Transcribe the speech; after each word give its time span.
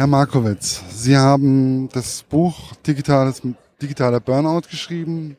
Herr 0.00 0.06
Markowitz, 0.06 0.82
Sie 0.94 1.14
haben 1.14 1.90
das 1.90 2.22
Buch 2.22 2.74
Digitales, 2.86 3.42
Digitaler 3.82 4.18
Burnout 4.18 4.62
geschrieben, 4.70 5.36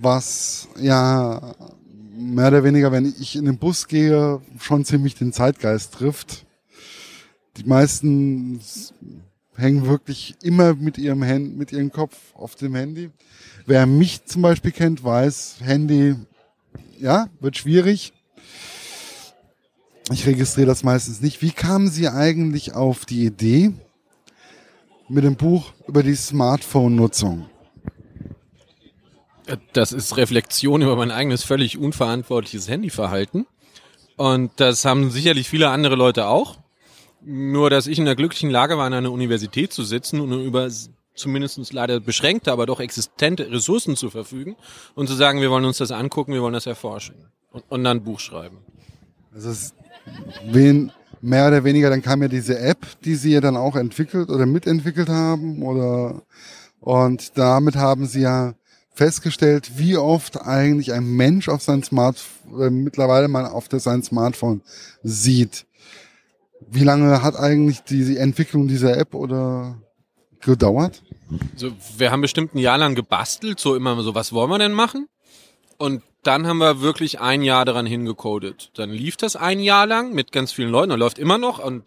was 0.00 0.68
ja 0.78 1.56
mehr 2.16 2.46
oder 2.46 2.62
weniger, 2.62 2.92
wenn 2.92 3.06
ich 3.06 3.34
in 3.34 3.46
den 3.46 3.58
Bus 3.58 3.88
gehe, 3.88 4.40
schon 4.60 4.84
ziemlich 4.84 5.16
den 5.16 5.32
Zeitgeist 5.32 5.94
trifft. 5.94 6.46
Die 7.56 7.64
meisten 7.64 8.60
hängen 9.56 9.86
wirklich 9.86 10.36
immer 10.44 10.74
mit 10.74 10.96
ihrem 10.96 11.24
Hand, 11.24 11.58
mit 11.58 11.72
ihrem 11.72 11.90
Kopf 11.90 12.16
auf 12.34 12.54
dem 12.54 12.76
Handy. 12.76 13.10
Wer 13.66 13.86
mich 13.86 14.24
zum 14.24 14.42
Beispiel 14.42 14.70
kennt, 14.70 15.02
weiß, 15.02 15.56
Handy, 15.64 16.14
ja, 16.96 17.26
wird 17.40 17.56
schwierig. 17.56 18.12
Ich 20.12 20.26
registriere 20.26 20.66
das 20.66 20.82
meistens 20.82 21.20
nicht. 21.20 21.40
Wie 21.40 21.52
kamen 21.52 21.88
Sie 21.88 22.08
eigentlich 22.08 22.74
auf 22.74 23.06
die 23.06 23.24
Idee 23.24 23.72
mit 25.08 25.22
dem 25.22 25.36
Buch 25.36 25.72
über 25.86 26.02
die 26.02 26.16
Smartphone-Nutzung? 26.16 27.46
Das 29.72 29.92
ist 29.92 30.16
Reflexion 30.16 30.82
über 30.82 30.96
mein 30.96 31.12
eigenes 31.12 31.44
völlig 31.44 31.78
unverantwortliches 31.78 32.68
Handyverhalten. 32.68 33.46
Und 34.16 34.50
das 34.56 34.84
haben 34.84 35.10
sicherlich 35.10 35.48
viele 35.48 35.70
andere 35.70 35.94
Leute 35.94 36.26
auch. 36.26 36.58
Nur, 37.22 37.70
dass 37.70 37.86
ich 37.86 37.98
in 37.98 38.04
der 38.04 38.16
glücklichen 38.16 38.50
Lage 38.50 38.78
war, 38.78 38.86
an 38.86 38.94
einer 38.94 39.12
Universität 39.12 39.72
zu 39.72 39.84
sitzen 39.84 40.20
und 40.20 40.32
über 40.44 40.68
zumindest 41.14 41.72
leider 41.72 42.00
beschränkte, 42.00 42.50
aber 42.50 42.66
doch 42.66 42.80
existente 42.80 43.50
Ressourcen 43.50 43.94
zu 43.94 44.10
verfügen 44.10 44.56
und 44.94 45.08
zu 45.08 45.14
sagen, 45.14 45.40
wir 45.40 45.50
wollen 45.50 45.64
uns 45.64 45.78
das 45.78 45.92
angucken, 45.92 46.32
wir 46.32 46.42
wollen 46.42 46.54
das 46.54 46.66
erforschen 46.66 47.14
und, 47.50 47.64
und 47.68 47.84
dann 47.84 47.98
ein 47.98 48.04
Buch 48.04 48.20
schreiben. 48.20 48.58
Also 49.32 49.50
es 49.50 49.74
wen 50.50 50.92
mehr 51.20 51.48
oder 51.48 51.64
weniger, 51.64 51.90
dann 51.90 52.02
kam 52.02 52.22
ja 52.22 52.28
diese 52.28 52.58
App, 52.58 52.86
die 53.04 53.14
sie 53.14 53.32
ja 53.32 53.40
dann 53.40 53.56
auch 53.56 53.76
entwickelt 53.76 54.30
oder 54.30 54.46
mitentwickelt 54.46 55.08
haben 55.08 55.62
oder 55.62 56.22
und 56.80 57.36
damit 57.36 57.76
haben 57.76 58.06
sie 58.06 58.22
ja 58.22 58.54
festgestellt, 58.94 59.72
wie 59.76 59.96
oft 59.96 60.40
eigentlich 60.40 60.92
ein 60.92 61.04
Mensch 61.04 61.48
auf 61.48 61.62
sein 61.62 61.82
Smartphone, 61.82 62.60
äh, 62.60 62.70
mittlerweile 62.70 63.28
mal 63.28 63.46
auf 63.46 63.68
das, 63.68 63.84
sein 63.84 64.02
Smartphone 64.02 64.62
sieht. 65.02 65.66
Wie 66.68 66.84
lange 66.84 67.22
hat 67.22 67.36
eigentlich 67.36 67.82
die 67.82 68.16
Entwicklung 68.16 68.68
dieser 68.68 68.96
App 68.96 69.14
oder 69.14 69.78
gedauert? 70.40 71.02
Also 71.54 71.72
wir 71.96 72.10
haben 72.10 72.20
bestimmt 72.20 72.54
ein 72.54 72.58
Jahr 72.58 72.78
lang 72.78 72.94
gebastelt, 72.94 73.60
so 73.60 73.74
immer 73.74 74.00
so, 74.02 74.14
was 74.14 74.32
wollen 74.32 74.50
wir 74.50 74.58
denn 74.58 74.72
machen? 74.72 75.06
Und 75.78 76.02
dann 76.22 76.46
haben 76.46 76.58
wir 76.58 76.80
wirklich 76.80 77.20
ein 77.20 77.42
Jahr 77.42 77.64
daran 77.64 77.86
hingecodet. 77.86 78.70
Dann 78.74 78.90
lief 78.90 79.16
das 79.16 79.36
ein 79.36 79.60
Jahr 79.60 79.86
lang 79.86 80.12
mit 80.12 80.32
ganz 80.32 80.52
vielen 80.52 80.70
Leuten 80.70 80.92
und 80.92 80.98
läuft 80.98 81.18
immer 81.18 81.38
noch. 81.38 81.64
Und 81.64 81.84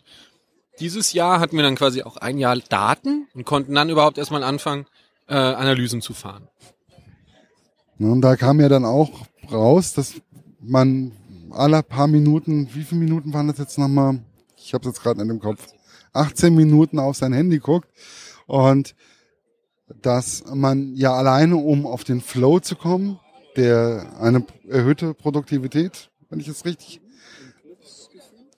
dieses 0.80 1.14
Jahr 1.14 1.39
hatten 1.39 1.56
wir 1.56 1.64
dann 1.64 1.76
quasi 1.76 2.03
auch 2.03 2.17
ein 2.17 2.38
Jahr 2.38 2.58
Daten 2.58 3.28
und 3.34 3.45
konnten 3.45 3.76
dann 3.76 3.89
überhaupt 3.89 4.17
erstmal 4.17 4.44
anfangen, 4.44 4.86
äh, 5.28 5.36
Analysen 5.36 6.02
zu 6.02 6.14
fahren. 6.14 6.48
Und 8.00 8.22
da 8.22 8.36
kam 8.36 8.59
ja 8.59 8.70
dann 8.70 8.86
auch 8.86 9.11
raus, 9.52 9.94
dass 9.94 10.16
man 10.59 11.11
alle 11.52 11.84
paar 11.84 12.08
Minuten, 12.08 12.70
wie 12.73 12.84
viele 12.84 13.02
Minuten 13.02 13.34
waren 13.34 13.48
das 13.48 13.59
jetzt 13.59 13.78
nochmal? 13.78 14.20
Ich 14.58 14.73
habe 14.73 14.88
jetzt 14.88 15.02
gerade 15.02 15.22
in 15.22 15.28
dem 15.28 15.39
Kopf. 15.39 15.67
18 16.14 16.54
Minuten 16.54 17.00
auf 17.00 17.16
sein 17.16 17.34
Handy 17.34 17.59
guckt 17.59 17.89
und 18.45 18.95
dass 20.02 20.44
man 20.54 20.95
ja 20.95 21.14
alleine, 21.14 21.56
um 21.58 21.86
auf 21.86 22.04
den 22.04 22.22
Flow 22.22 22.59
zu 22.59 22.76
kommen, 22.76 23.20
der 23.56 24.18
eine 24.20 24.46
erhöhte 24.68 25.14
Produktivität, 25.14 26.09
wenn 26.30 26.40
ich 26.40 26.48
es 26.48 26.66
richtig, 26.66 27.02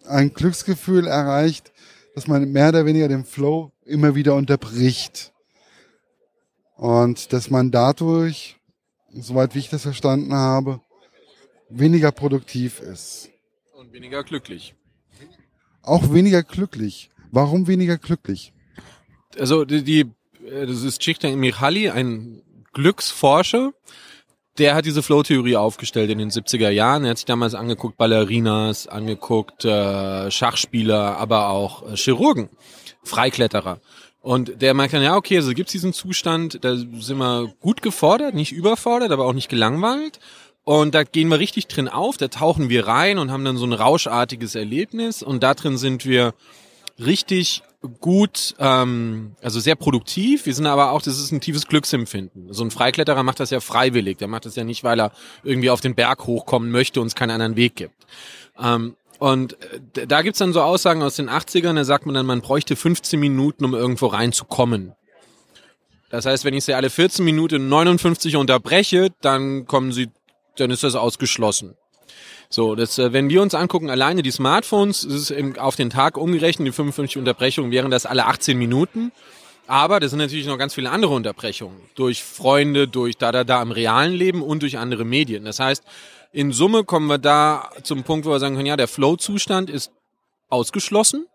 ein 0.08 0.34
Glücksgefühl 0.34 1.08
erreicht, 1.08 1.72
dass 2.14 2.28
man 2.28 2.52
mehr 2.52 2.70
oder 2.70 2.86
weniger 2.86 3.08
den 3.08 3.26
Flow 3.26 3.72
immer 3.86 4.16
wieder 4.16 4.36
unterbricht. 4.36 5.34
Und 6.76 7.34
dass 7.34 7.50
man 7.50 7.72
dadurch, 7.72 8.58
soweit 9.12 9.56
wie 9.56 9.60
ich 9.60 9.70
das 9.70 9.84
verstanden 9.84 10.34
habe, 10.34 10.82
weniger 11.70 12.12
produktiv 12.12 12.80
ist. 12.80 13.30
Und 13.74 13.94
weniger 13.94 14.24
glücklich. 14.24 14.76
Auch 15.82 16.14
weniger 16.14 16.44
glücklich. 16.44 17.10
Warum 17.32 17.68
weniger 17.68 17.98
glücklich? 17.98 18.54
Also 19.38 19.66
die, 19.66 19.84
die 19.84 20.12
das 20.50 20.84
ist 20.84 21.02
Csikszentmihalyi 21.02 21.86
Mihaly, 21.86 21.90
ein 21.90 22.42
Glücksforscher, 22.74 23.74
der 24.58 24.76
hat 24.76 24.86
diese 24.86 25.04
Flow-Theorie 25.04 25.58
aufgestellt 25.58 26.10
in 26.10 26.18
den 26.18 26.30
70er 26.30 26.70
Jahren. 26.70 27.04
Er 27.04 27.12
hat 27.12 27.18
sich 27.18 27.26
damals 27.26 27.56
angeguckt, 27.56 27.98
Ballerinas, 27.98 28.88
angeguckt, 28.88 29.66
äh, 29.66 30.32
Schachspieler, 30.32 31.18
aber 31.18 31.50
auch 31.50 31.92
äh, 31.92 31.98
Chirurgen, 31.98 32.50
Freikletterer. 33.04 33.80
Und 34.22 34.62
der 34.62 34.74
merkt 34.74 34.94
dann, 34.94 35.04
ja, 35.04 35.16
okay, 35.16 35.38
also 35.38 35.52
gibt's 35.52 35.74
diesen 35.74 35.94
Zustand, 35.94 36.64
da 36.64 36.76
sind 36.76 37.18
wir 37.18 37.54
gut 37.62 37.82
gefordert, 37.82 38.34
nicht 38.34 38.54
überfordert, 38.54 39.12
aber 39.12 39.26
auch 39.26 39.34
nicht 39.34 39.50
gelangweilt. 39.50 40.20
Und 40.64 40.96
da 40.96 41.04
gehen 41.04 41.28
wir 41.30 41.38
richtig 41.38 41.68
drin 41.68 41.88
auf, 41.88 42.18
da 42.18 42.28
tauchen 42.28 42.70
wir 42.70 42.88
rein 42.88 43.20
und 43.20 43.32
haben 43.32 43.46
dann 43.46 43.58
so 43.58 43.68
ein 43.68 43.74
rauschartiges 43.74 44.56
Erlebnis. 44.56 45.22
Und 45.22 45.44
da 45.44 45.54
drin 45.54 45.78
sind 45.78 46.06
wir 46.06 46.34
richtig 46.98 47.62
gut, 47.88 48.56
ähm, 48.60 49.36
also 49.42 49.60
sehr 49.60 49.76
produktiv. 49.76 50.46
Wir 50.46 50.54
sind 50.54 50.66
aber 50.66 50.92
auch, 50.92 51.02
das 51.02 51.20
ist 51.20 51.32
ein 51.32 51.42
tiefes 51.42 51.68
Glücksempfinden. 51.68 52.54
So 52.54 52.64
ein 52.64 52.72
Freikletterer 52.72 53.24
macht 53.24 53.40
das 53.40 53.50
ja 53.50 53.60
freiwillig. 53.60 54.18
Der 54.18 54.28
macht 54.28 54.46
das 54.46 54.56
ja 54.56 54.64
nicht, 54.64 54.84
weil 54.84 55.00
er 55.00 55.12
irgendwie 55.44 55.70
auf 55.70 55.82
den 55.82 55.96
Berg 55.96 56.26
hochkommen 56.26 56.72
möchte 56.72 57.02
und 57.02 57.08
es 57.08 57.16
keinen 57.16 57.32
anderen 57.32 57.56
Weg 57.56 57.76
gibt. 57.76 58.06
Ähm, 58.60 58.96
und 59.20 59.58
äh, 59.98 60.08
da 60.08 60.22
gibt's 60.22 60.40
dann 60.40 60.54
so 60.54 60.62
Aussagen 60.62 61.02
aus 61.02 61.16
den 61.16 61.30
80ern, 61.30 61.76
da 61.76 61.84
sagt 61.84 62.06
man 62.06 62.16
dann, 62.16 62.26
man 62.26 62.42
bräuchte 62.42 62.76
15 62.76 63.20
Minuten, 63.20 63.66
um 63.66 63.74
irgendwo 63.74 64.08
reinzukommen. 64.08 64.94
Das 66.10 66.26
heißt, 66.26 66.46
wenn 66.46 66.54
ich 66.54 66.66
sie 66.66 66.74
alle 66.74 66.90
14 66.90 67.26
Minuten 67.26 67.68
59 67.68 68.36
unterbreche, 68.36 69.10
dann 69.22 69.66
kommen 69.66 69.92
sie, 69.92 70.10
dann 70.58 70.72
ist 70.72 70.84
das 70.84 70.96
ausgeschlossen. 70.96 71.76
So, 72.50 72.76
das, 72.76 72.98
äh, 72.98 73.14
wenn 73.14 73.30
wir 73.30 73.42
uns 73.42 73.56
angucken, 73.56 73.90
alleine 73.90 74.22
die 74.24 74.32
Smartphones, 74.32 75.04
ist 75.04 75.32
im, 75.32 75.58
auf 75.58 75.76
den 75.76 75.90
Tag 75.90 76.18
umgerechnet, 76.18 76.68
die 76.68 76.72
55 76.72 77.18
Unterbrechungen 77.18 77.72
wären 77.72 77.92
das 77.92 78.06
alle 78.06 78.26
18 78.26 78.58
Minuten. 78.58 79.12
Aber 79.68 80.00
das 80.00 80.12
sind 80.12 80.20
natürlich 80.20 80.46
noch 80.46 80.58
ganz 80.58 80.76
viele 80.76 80.92
andere 80.92 81.14
Unterbrechungen. 81.14 81.78
Durch 81.96 82.24
Freunde, 82.24 82.88
durch 82.88 83.18
da, 83.18 83.32
da, 83.32 83.44
da 83.44 83.62
im 83.62 83.72
realen 83.72 84.14
Leben 84.14 84.44
und 84.44 84.62
durch 84.62 84.78
andere 84.78 85.06
Medien. 85.06 85.44
Das 85.46 85.60
heißt, 85.60 85.84
in 86.32 86.52
Summe 86.52 86.84
kommen 86.84 87.08
wir 87.08 87.18
da 87.18 87.72
zum 87.84 88.04
Punkt, 88.04 88.26
wo 88.26 88.32
wir 88.32 88.40
sagen 88.40 88.56
können, 88.56 88.68
ja, 88.68 88.78
der 88.78 88.88
Flow-Zustand 88.88 89.70
ist 89.70 89.92
ausgeschlossen. 90.50 91.26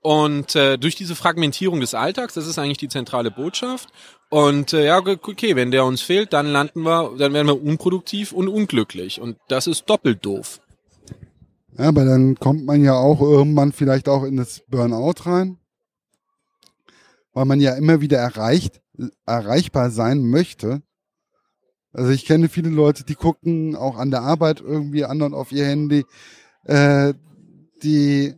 Und 0.00 0.54
äh, 0.54 0.78
durch 0.78 0.94
diese 0.94 1.16
Fragmentierung 1.16 1.80
des 1.80 1.92
Alltags, 1.92 2.34
das 2.34 2.46
ist 2.46 2.58
eigentlich 2.58 2.78
die 2.78 2.88
zentrale 2.88 3.32
Botschaft. 3.32 3.88
Und 4.28 4.72
äh, 4.72 4.86
ja, 4.86 4.98
okay, 4.98 5.54
wenn 5.54 5.70
der 5.70 5.84
uns 5.84 6.02
fehlt, 6.02 6.32
dann 6.32 6.46
landen 6.46 6.82
wir, 6.82 7.14
dann 7.16 7.32
werden 7.32 7.46
wir 7.46 7.62
unproduktiv 7.62 8.32
und 8.32 8.48
unglücklich. 8.48 9.20
Und 9.20 9.36
das 9.48 9.66
ist 9.66 9.88
doppelt 9.88 10.24
doof. 10.24 10.60
Ja, 11.78 11.88
aber 11.88 12.04
dann 12.04 12.36
kommt 12.36 12.64
man 12.64 12.82
ja 12.82 12.94
auch 12.94 13.20
irgendwann 13.20 13.72
vielleicht 13.72 14.08
auch 14.08 14.24
in 14.24 14.36
das 14.36 14.62
Burnout 14.68 15.26
rein, 15.26 15.58
weil 17.34 17.44
man 17.44 17.60
ja 17.60 17.74
immer 17.74 18.00
wieder 18.00 18.18
erreicht, 18.18 18.80
erreichbar 19.26 19.90
sein 19.90 20.22
möchte. 20.22 20.82
Also 21.92 22.10
ich 22.10 22.24
kenne 22.24 22.48
viele 22.48 22.70
Leute, 22.70 23.04
die 23.04 23.14
gucken 23.14 23.76
auch 23.76 23.96
an 23.96 24.10
der 24.10 24.22
Arbeit 24.22 24.60
irgendwie 24.60 25.04
anderen 25.04 25.34
auf 25.34 25.52
ihr 25.52 25.66
Handy, 25.66 26.04
äh, 26.64 27.14
die 27.82 28.34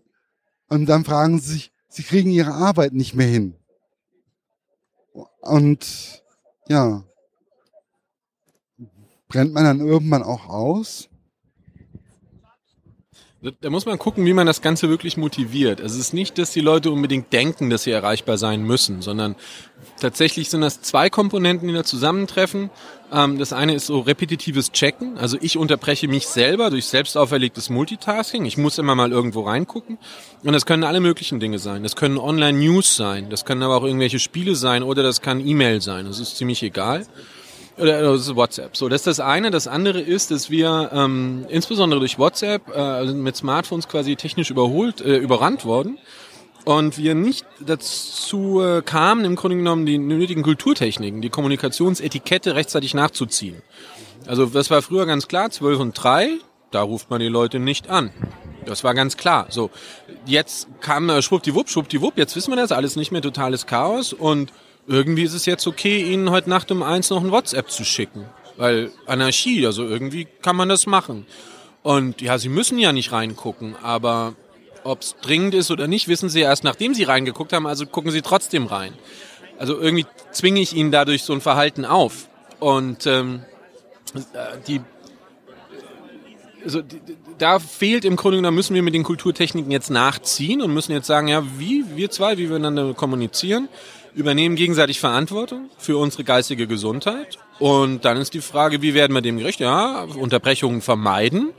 und 0.68 0.86
dann 0.86 1.04
fragen 1.04 1.40
sie 1.40 1.52
sich, 1.52 1.72
sie 1.88 2.02
kriegen 2.02 2.30
ihre 2.30 2.52
Arbeit 2.52 2.92
nicht 2.92 3.14
mehr 3.14 3.26
hin. 3.26 3.54
Und 5.40 6.22
ja, 6.68 7.04
brennt 9.28 9.52
man 9.52 9.64
dann 9.64 9.80
irgendwann 9.80 10.22
auch 10.22 10.48
aus? 10.48 11.08
Da 13.40 13.70
muss 13.70 13.86
man 13.86 14.00
gucken, 14.00 14.26
wie 14.26 14.32
man 14.32 14.48
das 14.48 14.62
Ganze 14.62 14.88
wirklich 14.88 15.16
motiviert. 15.16 15.80
Also 15.80 15.94
es 15.94 16.06
ist 16.06 16.12
nicht, 16.12 16.38
dass 16.38 16.50
die 16.50 16.60
Leute 16.60 16.90
unbedingt 16.90 17.32
denken, 17.32 17.70
dass 17.70 17.84
sie 17.84 17.92
erreichbar 17.92 18.36
sein 18.36 18.64
müssen, 18.64 19.00
sondern 19.00 19.36
tatsächlich 20.00 20.50
sind 20.50 20.60
das 20.60 20.82
zwei 20.82 21.08
Komponenten, 21.08 21.68
die 21.68 21.74
da 21.74 21.84
zusammentreffen. 21.84 22.70
Ähm, 23.12 23.38
das 23.38 23.52
eine 23.52 23.74
ist 23.74 23.86
so 23.86 24.00
repetitives 24.00 24.72
Checken. 24.72 25.18
Also 25.18 25.38
ich 25.40 25.56
unterbreche 25.56 26.08
mich 26.08 26.26
selber 26.26 26.68
durch 26.70 26.86
selbst 26.86 27.16
auferlegtes 27.16 27.70
Multitasking. 27.70 28.44
Ich 28.44 28.56
muss 28.56 28.76
immer 28.78 28.96
mal 28.96 29.12
irgendwo 29.12 29.42
reingucken. 29.42 29.98
Und 30.42 30.52
das 30.52 30.66
können 30.66 30.82
alle 30.82 30.98
möglichen 30.98 31.38
Dinge 31.38 31.60
sein. 31.60 31.84
Das 31.84 31.94
können 31.94 32.18
Online-News 32.18 32.96
sein. 32.96 33.30
Das 33.30 33.44
können 33.44 33.62
aber 33.62 33.76
auch 33.76 33.84
irgendwelche 33.84 34.18
Spiele 34.18 34.56
sein 34.56 34.82
oder 34.82 35.04
das 35.04 35.22
kann 35.22 35.46
E-Mail 35.46 35.80
sein. 35.80 36.06
Das 36.06 36.18
ist 36.18 36.36
ziemlich 36.38 36.64
egal. 36.64 37.06
Oder 37.78 38.12
ist 38.14 38.34
WhatsApp. 38.34 38.76
So, 38.76 38.88
das 38.88 39.02
ist 39.02 39.06
das 39.06 39.20
eine. 39.20 39.50
Das 39.50 39.68
andere 39.68 40.00
ist, 40.00 40.30
dass 40.30 40.50
wir 40.50 40.90
ähm, 40.92 41.46
insbesondere 41.48 42.00
durch 42.00 42.18
WhatsApp 42.18 42.62
äh, 42.74 43.04
mit 43.04 43.36
Smartphones 43.36 43.88
quasi 43.88 44.16
technisch 44.16 44.50
überholt, 44.50 45.00
äh, 45.00 45.16
überrannt 45.16 45.64
worden 45.64 45.98
und 46.64 46.98
wir 46.98 47.14
nicht 47.14 47.46
dazu 47.60 48.60
äh, 48.60 48.82
kamen, 48.82 49.24
im 49.24 49.36
Grunde 49.36 49.56
genommen 49.56 49.86
die 49.86 49.96
nötigen 49.96 50.42
Kulturtechniken, 50.42 51.22
die 51.22 51.30
Kommunikationsetikette 51.30 52.54
rechtzeitig 52.54 52.94
nachzuziehen. 52.94 53.62
Also 54.26 54.46
das 54.46 54.70
war 54.70 54.82
früher 54.82 55.06
ganz 55.06 55.28
klar, 55.28 55.50
12 55.50 55.80
und 55.80 55.94
3, 55.94 56.30
da 56.70 56.82
ruft 56.82 57.10
man 57.10 57.20
die 57.20 57.28
Leute 57.28 57.58
nicht 57.58 57.88
an. 57.88 58.10
Das 58.66 58.84
war 58.84 58.92
ganz 58.92 59.16
klar. 59.16 59.46
So, 59.48 59.70
jetzt 60.26 60.68
kam 60.80 61.08
äh, 61.08 61.22
schwuppdiwupp, 61.22 61.70
schwuppdiwupp, 61.70 62.18
jetzt 62.18 62.36
wissen 62.36 62.50
wir 62.52 62.56
das, 62.56 62.72
alles 62.72 62.96
nicht 62.96 63.12
mehr 63.12 63.22
totales 63.22 63.66
Chaos 63.66 64.12
und 64.12 64.52
irgendwie 64.88 65.22
ist 65.22 65.34
es 65.34 65.46
jetzt 65.46 65.66
okay, 65.66 66.02
Ihnen 66.02 66.30
heute 66.30 66.48
Nacht 66.48 66.70
um 66.72 66.82
eins 66.82 67.10
noch 67.10 67.22
ein 67.22 67.30
WhatsApp 67.30 67.70
zu 67.70 67.84
schicken. 67.84 68.24
Weil 68.56 68.90
Anarchie, 69.06 69.64
also 69.66 69.84
irgendwie 69.84 70.26
kann 70.42 70.56
man 70.56 70.68
das 70.68 70.86
machen. 70.86 71.26
Und 71.82 72.20
ja, 72.22 72.38
Sie 72.38 72.48
müssen 72.48 72.78
ja 72.78 72.92
nicht 72.92 73.12
reingucken, 73.12 73.76
aber 73.82 74.34
ob 74.84 75.02
es 75.02 75.14
dringend 75.20 75.54
ist 75.54 75.70
oder 75.70 75.86
nicht, 75.86 76.08
wissen 76.08 76.28
Sie 76.28 76.40
erst, 76.40 76.64
nachdem 76.64 76.94
Sie 76.94 77.04
reingeguckt 77.04 77.52
haben, 77.52 77.66
also 77.66 77.86
gucken 77.86 78.10
Sie 78.10 78.22
trotzdem 78.22 78.66
rein. 78.66 78.94
Also 79.58 79.78
irgendwie 79.78 80.06
zwinge 80.32 80.60
ich 80.60 80.74
Ihnen 80.74 80.90
dadurch 80.90 81.22
so 81.22 81.34
ein 81.34 81.40
Verhalten 81.40 81.84
auf. 81.84 82.28
Und 82.58 83.06
ähm, 83.06 83.42
äh, 84.14 84.56
die 84.66 84.80
also 86.64 86.82
da 87.38 87.60
fehlt 87.60 88.04
im 88.04 88.16
Grunde 88.16 88.38
genommen, 88.38 88.56
müssen 88.56 88.74
wir 88.74 88.82
mit 88.82 88.92
den 88.92 89.04
Kulturtechniken 89.04 89.70
jetzt 89.70 89.90
nachziehen 89.90 90.60
und 90.60 90.74
müssen 90.74 90.92
jetzt 90.92 91.06
sagen, 91.06 91.28
ja, 91.28 91.44
wie 91.56 91.84
wir 91.94 92.10
zwei, 92.10 92.36
wie 92.36 92.50
wir 92.50 92.58
miteinander 92.58 92.94
kommunizieren, 92.94 93.68
übernehmen 94.18 94.56
gegenseitig 94.56 94.98
Verantwortung 94.98 95.70
für 95.78 95.96
unsere 95.96 96.24
geistige 96.24 96.66
Gesundheit. 96.66 97.38
Und 97.60 98.04
dann 98.04 98.16
ist 98.16 98.34
die 98.34 98.40
Frage, 98.40 98.82
wie 98.82 98.92
werden 98.92 99.14
wir 99.14 99.20
dem 99.20 99.38
gerecht? 99.38 99.60
Ja, 99.60 100.02
Unterbrechungen 100.02 100.82
vermeiden. 100.82 101.50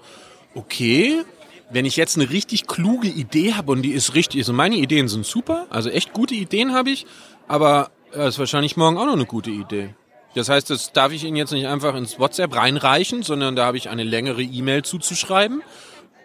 Okay. 0.54 1.24
Wenn 1.72 1.86
ich 1.86 1.96
jetzt 1.96 2.18
eine 2.18 2.30
richtig 2.30 2.68
kluge 2.68 3.08
Idee 3.08 3.54
habe 3.54 3.72
und 3.72 3.84
die 3.84 3.92
ist 3.92 4.16
richtig, 4.16 4.42
also 4.42 4.54
meine 4.54 4.76
Ideen 4.76 5.08
sind 5.08 5.26
super, 5.26 5.68
also 5.70 5.90
echt 5.90 6.14
gute 6.14 6.34
Ideen 6.34 6.74
habe 6.74 6.90
ich, 6.90 7.06
aber 7.48 7.92
es 8.12 8.30
ist 8.30 8.40
wahrscheinlich 8.40 8.76
morgen 8.76 8.98
auch 8.98 9.06
noch 9.06 9.14
eine 9.14 9.26
gute 9.26 9.52
Idee. 9.52 9.94
Das 10.34 10.50
heißt, 10.50 10.70
das 10.72 10.94
darf 10.94 11.12
ich 11.12 11.24
Ihnen 11.24 11.38
jetzt 11.38 11.52
nicht 11.52 11.68
einfach 11.68 11.96
ins 11.96 12.20
WhatsApp 12.20 12.56
reinreichen, 12.56 13.22
sondern 13.22 13.56
da 13.56 13.68
habe 13.68 13.78
ich 13.78 13.90
eine 13.90 14.04
längere 14.04 14.42
E-Mail 14.42 14.84
zuzuschreiben. 14.84 15.62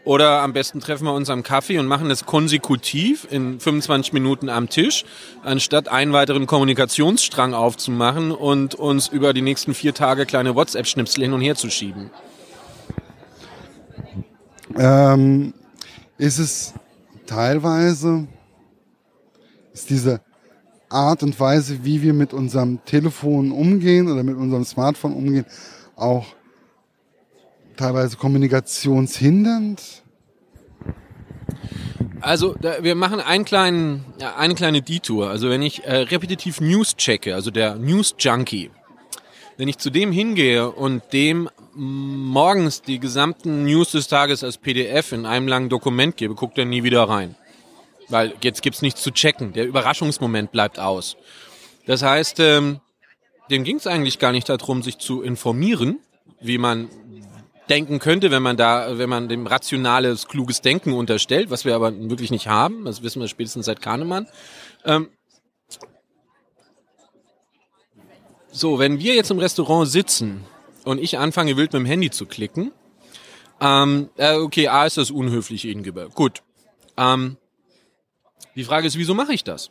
Oder 0.05 0.43
am 0.43 0.53
besten 0.53 0.81
treffen 0.81 1.05
wir 1.05 1.15
uns 1.15 1.31
am 1.31 1.43
Kaffee 1.43 1.79
und 1.79 1.87
machen 1.87 2.11
das 2.11 2.27
konsekutiv 2.27 3.27
in 3.31 3.59
25 3.59 4.13
Minuten 4.13 4.51
am 4.51 4.69
Tisch, 4.69 5.05
anstatt 5.43 5.89
einen 5.89 6.13
weiteren 6.13 6.47
Kommunikationsstrang 6.47 7.55
aufzumachen 7.55 8.31
und 8.31 8.75
uns 8.75 9.09
über 9.09 9.33
die 9.33 9.41
nächsten 9.41 9.73
vier 9.73 9.95
Tage 9.95 10.27
kleine 10.27 10.55
WhatsApp-Schnipsel 10.55 11.23
hin 11.23 11.33
und 11.33 11.41
her 11.41 11.55
zu 11.55 11.71
schieben. 11.71 12.11
Ähm, 14.77 15.55
ist 16.19 16.39
es 16.39 16.75
teilweise, 17.27 18.27
ist 19.73 19.89
diese 19.89 20.21
Art 20.91 21.23
und 21.23 21.39
Weise, 21.41 21.85
wie 21.85 22.03
wir 22.03 22.13
mit 22.13 22.35
unserem 22.35 22.85
Telefon 22.85 23.53
umgehen 23.53 24.13
oder 24.13 24.23
mit 24.23 24.37
unserem 24.37 24.65
Smartphone 24.65 25.15
umgehen, 25.15 25.47
auch 25.97 26.27
teilweise 27.77 28.17
kommunikationshindernd? 28.17 30.03
Also 32.21 32.55
da, 32.61 32.83
wir 32.83 32.95
machen 32.95 33.21
einen 33.21 33.45
kleinen, 33.45 34.05
eine 34.37 34.55
kleine 34.55 34.81
Detour. 34.81 35.29
Also 35.29 35.51
wenn 35.51 35.63
ich 35.63 35.85
äh, 35.85 35.97
repetitiv 35.97 36.61
News 36.61 36.97
checke, 36.97 37.35
also 37.35 37.51
der 37.51 37.75
News 37.75 38.15
Junkie, 38.19 38.71
wenn 39.57 39.69
ich 39.69 39.79
zu 39.79 39.91
dem 39.91 40.11
hingehe 40.11 40.71
und 40.71 41.03
dem 41.13 41.51
morgens 41.75 42.83
die 42.83 42.99
gesamten 42.99 43.65
News 43.65 43.93
des 43.93 44.09
Tages 44.09 44.43
als 44.43 44.59
PDF 44.59 45.13
in 45.13 45.27
einem 45.27 45.49
langen 45.49 45.69
Dokument 45.69 46.17
gebe, 46.17 46.35
guckt 46.35 46.57
er 46.59 46.65
nie 46.65 46.83
wieder 46.83 47.09
rein. 47.09 47.37
Weil 48.09 48.35
jetzt 48.43 48.63
gibt's 48.63 48.83
nichts 48.83 49.03
zu 49.03 49.11
checken. 49.11 49.53
Der 49.53 49.67
Überraschungsmoment 49.67 50.51
bleibt 50.51 50.79
aus. 50.79 51.17
Das 51.87 52.03
heißt, 52.03 52.41
ähm, 52.41 52.81
dem 53.51 53.65
ging's 53.65 53.87
eigentlich 53.87 54.19
gar 54.19 54.33
nicht 54.33 54.49
darum, 54.49 54.83
sich 54.83 54.99
zu 54.99 55.23
informieren, 55.23 55.99
wie 56.41 56.59
man 56.59 56.89
denken 57.69 57.99
könnte, 57.99 58.31
wenn 58.31 58.43
man 58.43 58.57
da, 58.57 58.99
wenn 58.99 59.09
man 59.09 59.29
dem 59.29 59.47
rationales, 59.47 60.29
kluges 60.29 60.61
Denken 60.61 60.93
unterstellt, 60.93 61.51
was 61.51 61.65
wir 61.65 61.75
aber 61.75 61.93
wirklich 62.11 62.31
nicht 62.31 62.49
haben. 62.49 62.85
Das 62.85 63.03
wissen 63.03 63.21
wir 63.21 63.29
spätestens 63.29 63.67
seit 63.67 63.81
Kahnemann. 63.81 64.27
Ähm, 64.85 65.09
so, 68.51 68.79
wenn 68.79 68.99
wir 69.01 69.15
jetzt 69.15 69.31
im 69.31 69.39
Restaurant 69.39 69.89
sitzen 69.89 70.45
und 70.85 70.99
ich 70.99 71.19
anfange 71.19 71.57
wild 71.57 71.73
mit 71.73 71.81
dem 71.81 71.87
Handy 71.87 72.11
zu 72.11 72.27
klicken, 72.27 72.73
ähm, 73.61 74.11
äh, 74.17 74.37
okay, 74.37 74.69
A 74.69 74.85
ist 74.85 74.97
das 74.97 75.11
unhöflich 75.11 75.65
Ihnen 75.65 75.83
gegenüber. 75.83 76.09
Gut. 76.11 76.43
Ähm, 76.97 77.37
die 78.55 78.65
Frage 78.65 78.87
ist, 78.87 78.99
wieso 78.99 79.15
mache 79.15 79.33
ich 79.33 79.43
das? 79.43 79.71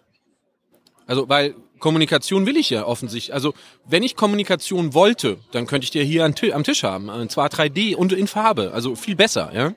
Also, 1.05 1.29
weil 1.29 1.55
Kommunikation 1.83 2.45
will 2.45 2.55
ich 2.55 2.69
ja 2.69 2.85
offensichtlich. 2.85 3.33
Also, 3.33 3.53
wenn 3.85 4.03
ich 4.03 4.15
Kommunikation 4.15 4.93
wollte, 4.93 5.37
dann 5.51 5.67
könnte 5.67 5.83
ich 5.83 5.91
dir 5.91 6.01
hier 6.01 6.23
am 6.23 6.63
Tisch 6.63 6.83
haben. 6.83 7.09
Und 7.09 7.29
zwar 7.29 7.49
3D 7.49 7.93
und 7.93 8.13
in 8.13 8.27
Farbe. 8.27 8.71
Also 8.73 8.95
viel 8.95 9.17
besser, 9.17 9.51
ja. 9.53 9.73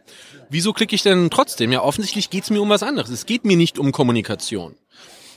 Wieso 0.49 0.73
klicke 0.73 0.94
ich 0.94 1.03
denn 1.03 1.31
trotzdem? 1.31 1.73
Ja, 1.73 1.82
offensichtlich 1.82 2.31
geht 2.31 2.44
es 2.44 2.50
mir 2.50 2.62
um 2.62 2.69
was 2.69 2.85
anderes. 2.85 3.11
Es 3.11 3.26
geht 3.26 3.44
mir 3.44 3.56
nicht 3.56 3.76
um 3.81 3.91
Kommunikation. 3.91 4.76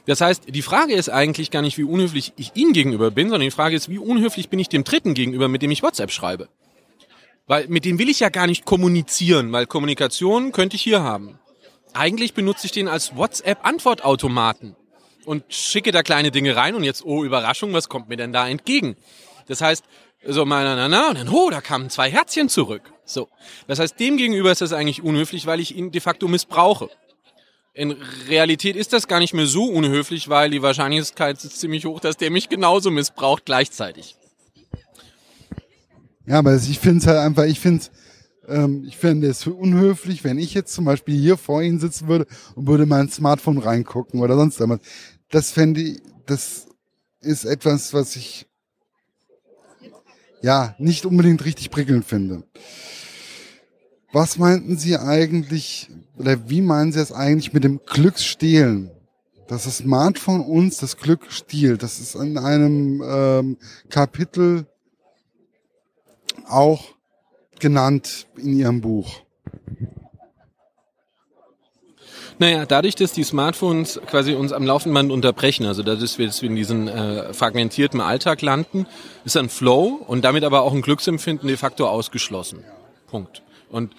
Das 0.05 0.21
heißt, 0.21 0.43
die 0.47 0.61
Frage 0.61 0.93
ist 0.93 1.09
eigentlich 1.09 1.49
gar 1.49 1.63
nicht, 1.63 1.79
wie 1.79 1.83
unhöflich 1.85 2.33
ich 2.37 2.51
Ihnen 2.53 2.73
gegenüber 2.73 3.09
bin, 3.09 3.29
sondern 3.29 3.47
die 3.47 3.51
Frage 3.51 3.75
ist, 3.75 3.89
wie 3.89 3.97
unhöflich 3.97 4.49
bin 4.49 4.59
ich 4.59 4.69
dem 4.69 4.83
Dritten 4.83 5.15
gegenüber, 5.15 5.47
mit 5.47 5.63
dem 5.63 5.71
ich 5.71 5.81
WhatsApp 5.81 6.11
schreibe. 6.11 6.49
Weil 7.47 7.67
mit 7.67 7.83
dem 7.83 7.97
will 7.97 8.09
ich 8.09 8.19
ja 8.19 8.29
gar 8.29 8.45
nicht 8.45 8.65
kommunizieren, 8.65 9.51
weil 9.51 9.65
Kommunikation 9.65 10.51
könnte 10.51 10.75
ich 10.75 10.83
hier 10.83 11.01
haben 11.01 11.39
eigentlich 11.93 12.33
benutze 12.33 12.65
ich 12.65 12.71
den 12.71 12.87
als 12.87 13.15
WhatsApp-Antwortautomaten 13.15 14.75
und 15.25 15.43
schicke 15.49 15.91
da 15.91 16.03
kleine 16.03 16.31
Dinge 16.31 16.55
rein 16.55 16.75
und 16.75 16.83
jetzt, 16.83 17.03
oh 17.05 17.23
Überraschung, 17.23 17.73
was 17.73 17.89
kommt 17.89 18.09
mir 18.09 18.17
denn 18.17 18.33
da 18.33 18.47
entgegen? 18.47 18.95
Das 19.47 19.61
heißt, 19.61 19.83
so 20.25 20.45
na, 20.45 20.75
na, 20.75 20.87
na, 20.87 21.09
und 21.09 21.17
dann, 21.17 21.29
oh, 21.29 21.49
da 21.49 21.61
kamen 21.61 21.89
zwei 21.89 22.11
Herzchen 22.11 22.49
zurück. 22.49 22.81
So. 23.05 23.29
Das 23.67 23.79
heißt, 23.79 23.99
dem 23.99 24.17
gegenüber 24.17 24.51
ist 24.51 24.61
das 24.61 24.73
eigentlich 24.73 25.01
unhöflich, 25.01 25.45
weil 25.45 25.59
ich 25.59 25.75
ihn 25.75 25.91
de 25.91 26.01
facto 26.01 26.27
missbrauche. 26.27 26.89
In 27.73 27.95
Realität 28.27 28.75
ist 28.75 28.91
das 28.93 29.07
gar 29.07 29.19
nicht 29.19 29.33
mehr 29.33 29.45
so 29.45 29.65
unhöflich, 29.65 30.27
weil 30.27 30.49
die 30.49 30.61
Wahrscheinlichkeit 30.61 31.43
ist 31.43 31.59
ziemlich 31.59 31.85
hoch, 31.85 31.99
dass 31.99 32.17
der 32.17 32.31
mich 32.31 32.49
genauso 32.49 32.91
missbraucht 32.91 33.45
gleichzeitig. 33.45 34.15
Ja, 36.25 36.39
aber 36.39 36.55
ich 36.55 36.79
finde 36.79 36.99
es 36.99 37.07
halt 37.07 37.17
einfach, 37.19 37.45
ich 37.45 37.59
finde 37.59 37.81
es 37.81 37.91
ähm, 38.49 38.83
ich 38.85 38.97
fände 38.97 39.27
es 39.27 39.45
unhöflich, 39.45 40.23
wenn 40.23 40.37
ich 40.37 40.53
jetzt 40.53 40.73
zum 40.73 40.85
Beispiel 40.85 41.19
hier 41.19 41.37
vor 41.37 41.61
Ihnen 41.61 41.79
sitzen 41.79 42.07
würde 42.07 42.27
und 42.55 42.67
würde 42.67 42.85
mein 42.85 43.09
Smartphone 43.09 43.57
reingucken 43.57 44.21
oder 44.21 44.35
sonst 44.35 44.59
irgendwas. 44.59 44.85
Das 45.29 45.51
fände 45.51 45.81
ich, 45.81 46.01
das 46.25 46.67
ist 47.21 47.45
etwas, 47.45 47.93
was 47.93 48.15
ich 48.15 48.47
ja 50.41 50.75
nicht 50.79 51.05
unbedingt 51.05 51.43
richtig 51.45 51.69
prickelnd 51.69 52.05
finde. 52.05 52.43
Was 54.11 54.37
meinten 54.37 54.77
Sie 54.77 54.97
eigentlich, 54.97 55.89
oder 56.17 56.49
wie 56.49 56.61
meinen 56.61 56.91
Sie 56.91 56.99
es 56.99 57.11
eigentlich 57.11 57.53
mit 57.53 57.63
dem 57.63 57.81
Glücksstehlen? 57.85 58.91
Dass 59.47 59.65
das 59.65 59.77
Smartphone 59.77 60.41
uns 60.41 60.77
das 60.77 60.97
Glück 60.97 61.31
stiehlt. 61.31 61.83
Das 61.83 61.99
ist 61.99 62.15
in 62.15 62.37
einem 62.37 63.03
ähm, 63.05 63.57
Kapitel 63.89 64.67
auch 66.45 66.98
genannt 67.59 68.27
in 68.37 68.57
Ihrem 68.57 68.81
Buch? 68.81 69.21
Naja, 72.41 72.65
dadurch, 72.65 72.95
dass 72.95 73.11
die 73.11 73.25
Smartphones 73.25 73.99
quasi 74.07 74.33
uns 74.33 74.53
am 74.53 74.65
laufenden 74.65 74.93
Band 74.93 75.11
unterbrechen, 75.11 75.65
also 75.65 75.83
dass 75.83 76.17
wir 76.17 76.31
in 76.41 76.55
diesem 76.55 76.87
äh, 76.87 77.33
fragmentierten 77.33 77.99
Alltag 77.99 78.41
landen, 78.41 78.87
ist 79.25 79.35
ein 79.35 79.49
Flow 79.49 79.99
und 80.07 80.23
damit 80.23 80.45
aber 80.45 80.61
auch 80.61 80.73
ein 80.73 80.81
Glücksempfinden 80.81 81.49
de 81.49 81.57
facto 81.57 81.85
ausgeschlossen. 81.85 82.63
Punkt. 83.07 83.43
Und 83.69 83.93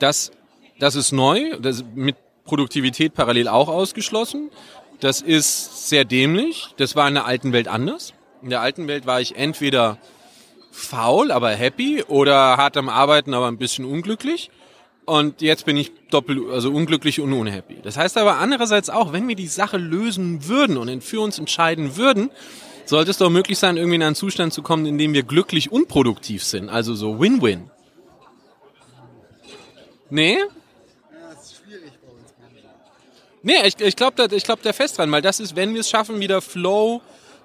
das, 0.00 0.32
das 0.80 0.96
ist 0.96 1.12
neu, 1.12 1.56
das 1.60 1.76
ist 1.76 1.84
mit 1.94 2.16
Produktivität 2.44 3.14
parallel 3.14 3.46
auch 3.46 3.68
ausgeschlossen. 3.68 4.50
Das 4.98 5.20
ist 5.20 5.88
sehr 5.88 6.04
dämlich. 6.04 6.74
Das 6.76 6.96
war 6.96 7.06
in 7.06 7.14
der 7.14 7.26
alten 7.26 7.52
Welt 7.52 7.68
anders. 7.68 8.12
In 8.42 8.50
der 8.50 8.60
alten 8.60 8.88
Welt 8.88 9.06
war 9.06 9.20
ich 9.20 9.36
entweder 9.36 9.98
faul, 10.74 11.30
aber 11.30 11.50
happy 11.50 12.02
oder 12.08 12.56
hart 12.56 12.76
am 12.76 12.88
Arbeiten, 12.88 13.32
aber 13.32 13.46
ein 13.46 13.58
bisschen 13.58 13.84
unglücklich. 13.84 14.50
Und 15.06 15.40
jetzt 15.40 15.66
bin 15.66 15.76
ich 15.76 15.92
doppelt, 16.10 16.50
also 16.50 16.70
unglücklich 16.70 17.20
und 17.20 17.32
unhappy. 17.32 17.76
Das 17.82 17.96
heißt 17.96 18.16
aber 18.16 18.38
andererseits 18.38 18.90
auch, 18.90 19.12
wenn 19.12 19.28
wir 19.28 19.36
die 19.36 19.46
Sache 19.46 19.76
lösen 19.76 20.48
würden 20.48 20.76
und 20.76 21.04
für 21.04 21.20
uns 21.20 21.38
entscheiden 21.38 21.96
würden, 21.96 22.30
sollte 22.86 23.10
es 23.10 23.18
doch 23.18 23.30
möglich 23.30 23.58
sein, 23.58 23.76
irgendwie 23.76 23.96
in 23.96 24.02
einen 24.02 24.16
Zustand 24.16 24.52
zu 24.52 24.62
kommen, 24.62 24.86
in 24.86 24.98
dem 24.98 25.12
wir 25.12 25.22
glücklich 25.22 25.70
und 25.70 25.88
produktiv 25.88 26.42
sind. 26.42 26.68
Also 26.68 26.94
so 26.94 27.20
Win-Win. 27.20 27.70
Nee? 30.10 30.38
Nee, 33.42 33.66
ich, 33.66 33.78
ich 33.78 33.94
glaube 33.94 34.26
ich 34.34 34.44
glaub 34.44 34.62
da 34.62 34.72
fest 34.72 34.98
dran, 34.98 35.12
weil 35.12 35.22
das 35.22 35.38
ist, 35.38 35.54
wenn 35.54 35.74
wir 35.74 35.80
es 35.80 35.90
schaffen, 35.90 36.18
wieder 36.18 36.40
Flow, 36.40 37.02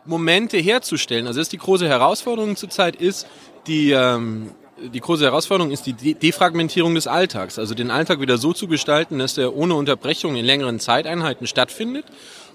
Momente 0.09 0.57
herzustellen. 0.57 1.27
Also 1.27 1.39
das 1.39 1.45
ist 1.45 1.53
die 1.53 1.57
große 1.57 1.87
Herausforderung 1.87 2.55
zurzeit 2.55 2.95
ist 2.95 3.27
die 3.67 3.91
ähm, 3.91 4.51
die 4.81 4.99
große 5.01 5.25
Herausforderung 5.25 5.71
ist 5.71 5.85
die 5.85 5.93
De 5.93 6.13
Defragmentierung 6.13 6.95
des 6.95 7.05
Alltags, 7.05 7.59
also 7.59 7.75
den 7.75 7.91
Alltag 7.91 8.21
wieder 8.21 8.37
so 8.37 8.53
zu 8.53 8.67
gestalten, 8.67 9.19
dass 9.19 9.35
der 9.35 9.53
ohne 9.53 9.75
Unterbrechung 9.75 10.35
in 10.35 10.45
längeren 10.45 10.79
Zeiteinheiten 10.79 11.47
stattfindet. 11.47 12.05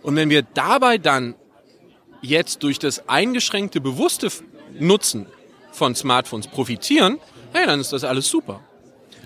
Und 0.02 0.16
wenn 0.16 0.30
wir 0.30 0.42
dabei 0.42 0.98
dann 0.98 1.34
jetzt 2.22 2.62
durch 2.62 2.78
das 2.78 3.08
eingeschränkte 3.08 3.80
bewusste 3.80 4.28
Nutzen 4.78 5.26
von 5.70 5.94
Smartphones 5.94 6.46
profitieren, 6.48 7.18
hey, 7.52 7.66
dann 7.66 7.80
ist 7.80 7.92
das 7.92 8.04
alles 8.04 8.28
super. 8.28 8.60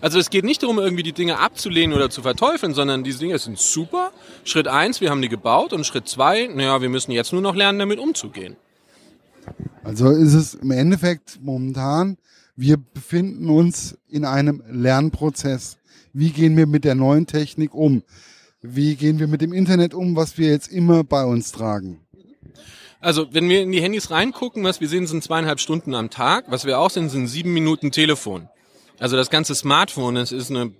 Also 0.00 0.18
es 0.18 0.30
geht 0.30 0.44
nicht 0.44 0.62
darum, 0.62 0.78
irgendwie 0.78 1.02
die 1.02 1.12
Dinge 1.12 1.38
abzulehnen 1.38 1.96
oder 1.96 2.10
zu 2.10 2.22
verteufeln, 2.22 2.74
sondern 2.74 3.04
diese 3.04 3.18
Dinge 3.18 3.38
sind 3.38 3.58
super. 3.58 4.12
Schritt 4.44 4.68
eins, 4.68 5.00
wir 5.00 5.10
haben 5.10 5.22
die 5.22 5.28
gebaut 5.28 5.72
und 5.72 5.84
Schritt 5.84 6.08
zwei, 6.08 6.46
naja, 6.46 6.80
wir 6.80 6.88
müssen 6.88 7.12
jetzt 7.12 7.32
nur 7.32 7.42
noch 7.42 7.54
lernen, 7.54 7.78
damit 7.78 7.98
umzugehen. 7.98 8.56
Also 9.82 10.10
ist 10.10 10.34
es 10.34 10.54
im 10.54 10.70
Endeffekt 10.70 11.38
momentan, 11.42 12.18
wir 12.54 12.76
befinden 12.76 13.48
uns 13.48 13.96
in 14.08 14.24
einem 14.24 14.62
Lernprozess. 14.70 15.78
Wie 16.12 16.30
gehen 16.30 16.56
wir 16.56 16.66
mit 16.66 16.84
der 16.84 16.94
neuen 16.94 17.26
Technik 17.26 17.74
um? 17.74 18.02
Wie 18.60 18.96
gehen 18.96 19.18
wir 19.18 19.28
mit 19.28 19.40
dem 19.40 19.52
Internet 19.52 19.94
um, 19.94 20.16
was 20.16 20.36
wir 20.36 20.48
jetzt 20.48 20.68
immer 20.68 21.04
bei 21.04 21.24
uns 21.24 21.52
tragen? 21.52 22.00
Also, 23.00 23.32
wenn 23.32 23.48
wir 23.48 23.62
in 23.62 23.70
die 23.70 23.80
Handys 23.80 24.10
reingucken, 24.10 24.64
was 24.64 24.80
wir 24.80 24.88
sehen, 24.88 25.06
sind 25.06 25.22
zweieinhalb 25.22 25.60
Stunden 25.60 25.94
am 25.94 26.10
Tag. 26.10 26.46
Was 26.48 26.64
wir 26.64 26.80
auch 26.80 26.90
sehen, 26.90 27.08
sind 27.08 27.28
sieben 27.28 27.54
Minuten 27.54 27.92
Telefon. 27.92 28.48
Also 28.98 29.16
das 29.16 29.30
ganze 29.30 29.54
Smartphone, 29.54 30.16
das 30.16 30.32
ist 30.32 30.50
eine, 30.50 30.72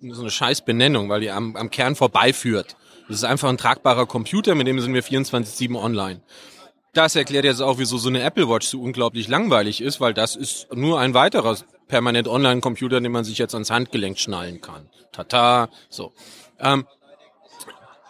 so 0.00 0.22
eine 0.22 0.30
scheiß 0.30 0.64
Benennung, 0.64 1.08
weil 1.08 1.20
die 1.20 1.30
am, 1.30 1.56
am 1.56 1.70
Kern 1.70 1.96
vorbeiführt. 1.96 2.76
Das 3.08 3.16
ist 3.16 3.24
einfach 3.24 3.48
ein 3.48 3.58
tragbarer 3.58 4.06
Computer, 4.06 4.54
mit 4.54 4.66
dem 4.66 4.80
sind 4.80 4.94
wir 4.94 5.02
24-7 5.02 5.76
online. 5.76 6.20
Das 6.94 7.16
erklärt 7.16 7.46
jetzt 7.46 7.62
auch, 7.62 7.78
wieso 7.78 7.96
so 7.96 8.10
eine 8.10 8.22
Apple 8.22 8.48
Watch 8.48 8.66
so 8.66 8.80
unglaublich 8.82 9.26
langweilig 9.26 9.80
ist, 9.80 10.00
weil 10.00 10.12
das 10.12 10.36
ist 10.36 10.68
nur 10.74 11.00
ein 11.00 11.14
weiterer 11.14 11.56
permanent 11.88 12.28
Online-Computer, 12.28 13.00
den 13.00 13.12
man 13.12 13.24
sich 13.24 13.38
jetzt 13.38 13.54
ans 13.54 13.70
Handgelenk 13.70 14.18
schnallen 14.18 14.60
kann. 14.60 14.90
Tata, 15.10 15.70
so. 15.88 16.12
Ähm, 16.58 16.86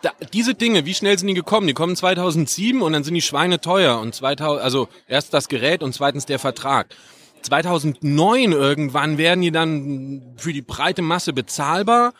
da, 0.03 0.11
diese 0.33 0.55
Dinge, 0.55 0.85
wie 0.85 0.95
schnell 0.95 1.17
sind 1.17 1.29
die 1.29 1.35
gekommen? 1.35 1.69
Die 1.69 1.75
kommen 1.75 1.95
2007 1.95 2.83
und 2.83 2.93
dann 2.93 3.05
sind 3.05 3.15
die 3.15 3.23
Schweine 3.23 3.61
teuer 3.61 4.01
und 4.01 4.15
2000, 4.15 4.63
also 4.63 4.89
erst 5.07 5.33
das 5.33 5.49
Gerät 5.49 5.85
und 5.85 5.95
zweitens 5.95 6.27
der 6.27 6.41
Vertrag. 6.41 6.95
2009 7.43 8.53
irgendwann 8.53 9.19
werden 9.19 9.41
die 9.41 9.51
dann 9.51 10.35
für 10.37 10.53
die 10.53 10.63
breite 10.63 11.03
Masse 11.03 11.33
bezahlbar. 11.33 12.15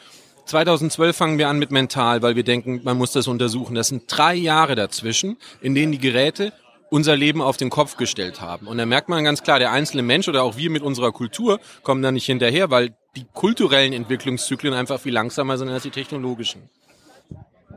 2012 0.47 1.17
fangen 1.17 1.39
wir 1.39 1.49
an 1.49 1.59
mit 1.59 1.71
mental, 1.71 2.23
weil 2.23 2.37
wir 2.37 2.43
denken, 2.43 2.81
man 2.85 2.99
muss 2.99 3.13
das 3.13 3.29
untersuchen. 3.29 3.75
Das 3.75 3.89
sind 3.89 4.05
drei 4.09 4.35
Jahre 4.35 4.75
dazwischen, 4.75 5.37
in 5.61 5.75
denen 5.75 5.93
die 5.93 5.99
Geräte 5.99 6.53
unser 6.91 7.17
Leben 7.17 7.41
auf 7.41 7.57
den 7.57 7.71
Kopf 7.71 7.97
gestellt 7.97 8.43
haben. 8.43 8.67
Und 8.67 8.77
da 8.77 8.85
merkt 8.85 9.09
man 9.09 9.25
ganz 9.25 9.43
klar, 9.43 9.59
der 9.59 9.73
einzelne 9.73 10.03
Mensch 10.03 10.29
oder 10.29 10.43
auch 10.43 10.59
wir 10.59 10.69
mit 10.69 10.83
unserer 10.83 11.11
Kultur 11.11 11.59
kommen 11.83 12.03
da 12.03 12.13
nicht 12.13 12.27
hinterher, 12.27 12.71
weil 12.71 12.95
die 13.17 13.25
kulturellen 13.33 13.95
Entwicklungszyklen 13.95 14.75
einfach 14.75 15.01
viel 15.01 15.13
langsamer 15.13 15.57
sind 15.57 15.71
als 15.71 15.85
die 15.85 15.91
technologischen. 15.91 16.69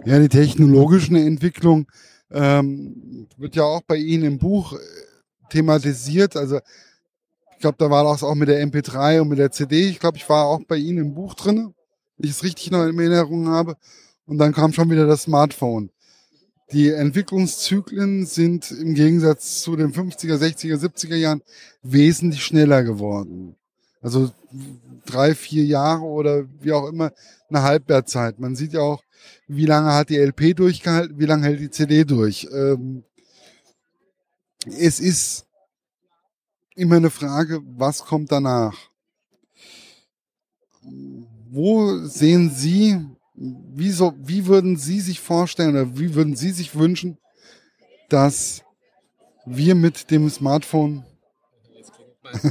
Ja, 0.05 0.19
die 0.19 0.27
technologische 0.27 1.15
Entwicklung 1.15 1.87
ähm, 2.29 3.27
wird 3.37 3.55
ja 3.55 3.63
auch 3.63 3.81
bei 3.87 3.95
Ihnen 3.95 4.23
im 4.25 4.37
Buch 4.37 4.73
äh, 4.73 4.77
thematisiert. 5.49 6.35
Also 6.35 6.59
ich 7.55 7.61
glaube, 7.61 7.77
da 7.79 7.89
war 7.89 8.03
das 8.03 8.23
auch 8.23 8.35
mit 8.35 8.49
der 8.49 8.65
MP3 8.65 9.21
und 9.21 9.29
mit 9.29 9.39
der 9.39 9.51
CD. 9.51 9.87
Ich 9.87 9.99
glaube, 9.99 10.17
ich 10.17 10.27
war 10.27 10.45
auch 10.45 10.61
bei 10.67 10.75
Ihnen 10.75 10.97
im 10.99 11.13
Buch 11.13 11.33
drin, 11.33 11.73
wenn 12.17 12.29
ich 12.29 12.35
es 12.35 12.43
richtig 12.43 12.71
noch 12.71 12.85
in 12.85 12.99
Erinnerung 12.99 13.47
habe. 13.47 13.77
Und 14.25 14.37
dann 14.37 14.53
kam 14.53 14.73
schon 14.73 14.89
wieder 14.89 15.07
das 15.07 15.23
Smartphone. 15.23 15.89
Die 16.71 16.89
Entwicklungszyklen 16.89 18.25
sind 18.25 18.71
im 18.71 18.95
Gegensatz 18.95 19.61
zu 19.61 19.75
den 19.75 19.93
50er, 19.93 20.37
60er, 20.37 20.77
70er 20.77 21.15
Jahren 21.15 21.43
wesentlich 21.83 22.43
schneller 22.43 22.83
geworden. 22.83 23.55
Also 24.01 24.31
drei, 25.05 25.35
vier 25.35 25.63
Jahre 25.63 26.03
oder 26.03 26.45
wie 26.59 26.71
auch 26.71 26.87
immer 26.87 27.11
eine 27.49 27.61
Halbwertzeit. 27.61 28.39
Man 28.39 28.55
sieht 28.55 28.73
ja 28.73 28.81
auch, 28.81 29.03
wie 29.47 29.65
lange 29.65 29.93
hat 29.93 30.09
die 30.09 30.17
LP 30.17 30.55
durchgehalten, 30.55 31.19
wie 31.19 31.25
lange 31.25 31.45
hält 31.45 31.59
die 31.59 31.69
CD 31.69 32.03
durch. 32.03 32.47
Ähm, 32.51 33.03
es 34.65 34.99
ist 34.99 35.44
immer 36.75 36.97
eine 36.97 37.09
Frage, 37.09 37.61
was 37.65 38.05
kommt 38.05 38.31
danach? 38.31 38.77
Wo 41.49 41.97
sehen 42.05 42.51
Sie, 42.51 42.99
wie, 43.33 43.91
so, 43.91 44.13
wie 44.17 44.45
würden 44.45 44.77
Sie 44.77 44.99
sich 44.99 45.19
vorstellen 45.19 45.71
oder 45.71 45.97
wie 45.97 46.13
würden 46.13 46.35
Sie 46.35 46.51
sich 46.51 46.75
wünschen, 46.75 47.17
dass 48.09 48.61
wir 49.45 49.75
mit 49.75 50.11
dem 50.11 50.29
Smartphone 50.29 51.05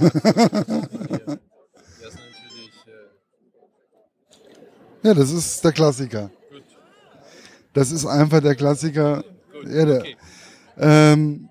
ja, 5.02 5.14
das 5.14 5.30
ist 5.32 5.64
der 5.64 5.72
Klassiker. 5.72 6.30
Das 7.72 7.90
ist 7.90 8.06
einfach 8.06 8.40
der 8.40 8.54
Klassiker. 8.54 9.24
Ja, 9.66 9.84
der, 9.84 10.04
ähm, 10.78 11.48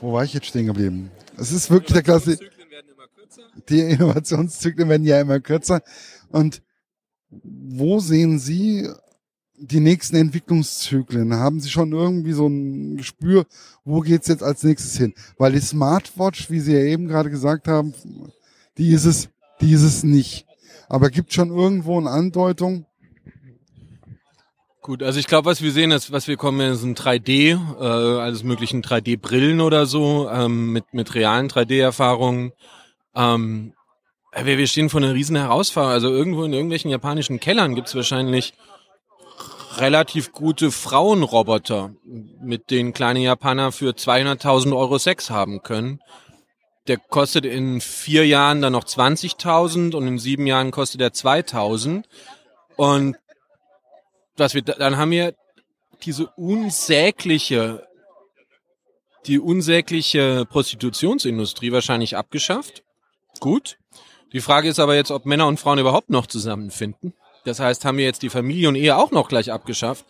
wo 0.00 0.12
war 0.12 0.24
ich 0.24 0.34
jetzt 0.34 0.46
stehen 0.46 0.66
geblieben? 0.66 1.10
Es 1.36 1.52
ist 1.52 1.70
wirklich 1.70 1.92
der 1.92 2.02
Klassiker. 2.02 2.44
Die 3.68 3.80
Innovationszyklen 3.80 4.88
werden 4.88 5.04
ja 5.04 5.20
immer 5.20 5.40
kürzer. 5.40 5.82
Und 6.28 6.62
wo 7.30 7.98
sehen 7.98 8.38
Sie 8.38 8.88
die 9.58 9.80
nächsten 9.80 10.16
Entwicklungszyklen? 10.16 11.34
Haben 11.34 11.60
Sie 11.60 11.70
schon 11.70 11.92
irgendwie 11.92 12.32
so 12.32 12.46
ein 12.46 12.96
Gespür, 12.96 13.46
wo 13.84 14.00
geht's 14.00 14.28
jetzt 14.28 14.42
als 14.42 14.62
nächstes 14.62 14.96
hin? 14.96 15.14
Weil 15.38 15.52
die 15.52 15.60
Smartwatch, 15.60 16.50
wie 16.50 16.60
Sie 16.60 16.74
ja 16.74 16.80
eben 16.80 17.08
gerade 17.08 17.30
gesagt 17.30 17.66
haben, 17.68 17.94
die 18.78 18.90
ist 18.90 19.04
es, 19.04 19.28
die 19.60 19.72
ist 19.72 19.82
es 19.82 20.02
nicht. 20.02 20.46
Aber 20.88 21.10
gibt 21.10 21.32
schon 21.32 21.50
irgendwo 21.50 21.98
eine 21.98 22.10
Andeutung? 22.10 22.86
Gut, 24.86 25.02
also 25.02 25.18
ich 25.18 25.26
glaube, 25.26 25.50
was 25.50 25.62
wir 25.62 25.72
sehen, 25.72 25.90
ist, 25.90 26.12
was 26.12 26.28
wir 26.28 26.36
kommen, 26.36 26.76
sind 26.76 26.96
3D, 26.96 27.58
äh, 27.80 28.20
alles 28.20 28.44
möglichen 28.44 28.82
3D-Brillen 28.82 29.60
oder 29.60 29.84
so, 29.84 30.30
ähm, 30.30 30.72
mit, 30.72 30.94
mit 30.94 31.12
realen 31.16 31.48
3D-Erfahrungen. 31.48 32.52
Ähm, 33.12 33.72
wir, 34.32 34.58
wir 34.58 34.66
stehen 34.68 34.88
vor 34.88 35.02
einer 35.02 35.12
riesen 35.12 35.34
Herausforderung. 35.34 35.92
Also 35.92 36.10
irgendwo 36.10 36.44
in 36.44 36.52
irgendwelchen 36.52 36.88
japanischen 36.88 37.40
Kellern 37.40 37.74
gibt's 37.74 37.96
wahrscheinlich 37.96 38.54
relativ 39.78 40.30
gute 40.30 40.70
Frauenroboter, 40.70 41.90
mit 42.40 42.70
denen 42.70 42.92
kleine 42.92 43.18
Japaner 43.18 43.72
für 43.72 43.90
200.000 43.90 44.72
Euro 44.72 44.98
Sex 44.98 45.30
haben 45.30 45.64
können. 45.64 45.98
Der 46.86 46.98
kostet 46.98 47.44
in 47.44 47.80
vier 47.80 48.24
Jahren 48.24 48.62
dann 48.62 48.74
noch 48.74 48.84
20.000 48.84 49.96
und 49.96 50.06
in 50.06 50.20
sieben 50.20 50.46
Jahren 50.46 50.70
kostet 50.70 51.00
er 51.00 51.08
2.000. 51.08 52.04
Und 52.76 53.16
was 54.36 54.54
wir, 54.54 54.62
dann 54.62 54.96
haben 54.96 55.10
wir 55.10 55.34
diese 56.02 56.26
unsägliche, 56.36 57.86
die 59.26 59.38
unsägliche 59.38 60.46
Prostitutionsindustrie 60.46 61.72
wahrscheinlich 61.72 62.16
abgeschafft. 62.16 62.82
Gut. 63.40 63.78
Die 64.32 64.40
Frage 64.40 64.68
ist 64.68 64.78
aber 64.78 64.94
jetzt, 64.94 65.10
ob 65.10 65.24
Männer 65.24 65.46
und 65.46 65.58
Frauen 65.58 65.78
überhaupt 65.78 66.10
noch 66.10 66.26
zusammenfinden. 66.26 67.14
Das 67.44 67.60
heißt, 67.60 67.84
haben 67.84 67.98
wir 67.98 68.04
jetzt 68.04 68.22
die 68.22 68.28
Familie 68.28 68.68
und 68.68 68.74
Ehe 68.74 68.96
auch 68.96 69.12
noch 69.12 69.28
gleich 69.28 69.52
abgeschafft. 69.52 70.04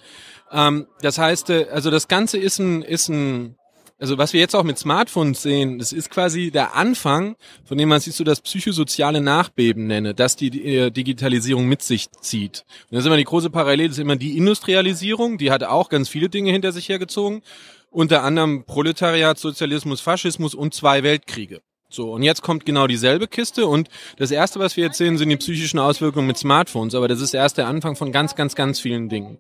Ähm, 0.51 0.87
das 1.03 1.19
heißt, 1.19 1.51
äh, 1.51 1.67
also 1.71 1.91
das 1.91 2.09
Ganze 2.09 2.39
ist 2.39 2.59
ein, 2.59 2.83
ist 2.83 3.09
ein 3.09 3.57
also 3.99 4.19
was 4.19 4.33
wir 4.33 4.41
jetzt 4.41 4.55
auch 4.55 4.63
mit 4.63 4.79
Smartphones 4.79 5.43
sehen, 5.43 5.79
das 5.79 5.93
ist 5.93 6.11
quasi 6.11 6.51
der 6.51 6.75
Anfang, 6.75 7.37
von 7.65 7.79
dem 7.79 7.89
man 7.89 8.01
sich 8.01 8.15
so 8.15 8.25
das 8.25 8.41
psychosoziale 8.41 9.21
Nachbeben 9.21 9.87
nenne, 9.87 10.15
dass 10.15 10.37
die 10.37 10.65
äh, 10.65 10.91
Digitalisierung 10.91 11.67
mit 11.67 11.83
sich 11.83 12.11
zieht. 12.11 12.65
Und 12.91 12.97
das 12.97 13.01
ist 13.01 13.07
immer 13.07 13.17
die 13.17 13.25
große 13.25 13.51
Parallele, 13.51 13.89
das 13.89 13.99
ist 13.99 14.03
immer 14.03 14.17
die 14.17 14.37
Industrialisierung, 14.37 15.39
die 15.39 15.51
hat 15.51 15.65
auch 15.65 15.89
ganz 15.89 16.09
viele 16.09 16.29
Dinge 16.29 16.53
hinter 16.53 16.73
sich 16.73 16.89
hergezogen, 16.89 17.43
unter 17.91 18.23
anderem 18.23 18.65
Proletariat, 18.65 19.39
Sozialismus, 19.39 20.01
Faschismus 20.01 20.55
und 20.55 20.75
zwei 20.75 21.03
Weltkriege. 21.03 21.63
So, 21.89 22.13
und 22.13 22.23
jetzt 22.23 22.43
kommt 22.43 22.67
genau 22.67 22.87
dieselbe 22.89 23.29
Kiste 23.29 23.67
und 23.67 23.89
das 24.19 24.31
erste, 24.31 24.59
was 24.59 24.77
wir 24.77 24.85
jetzt 24.85 24.99
sehen, 24.99 25.17
sind 25.17 25.29
die 25.31 25.37
psychischen 25.37 25.79
Auswirkungen 25.79 26.27
mit 26.27 26.37
Smartphones, 26.37 26.95
aber 26.95 27.09
das 27.09 27.21
ist 27.21 27.33
erst 27.33 27.59
der 27.59 27.69
Anfang 27.69 27.97
von 27.97 28.13
ganz, 28.13 28.35
ganz, 28.35 28.55
ganz 28.55 28.81
vielen 28.81 29.09
Dingen. 29.09 29.39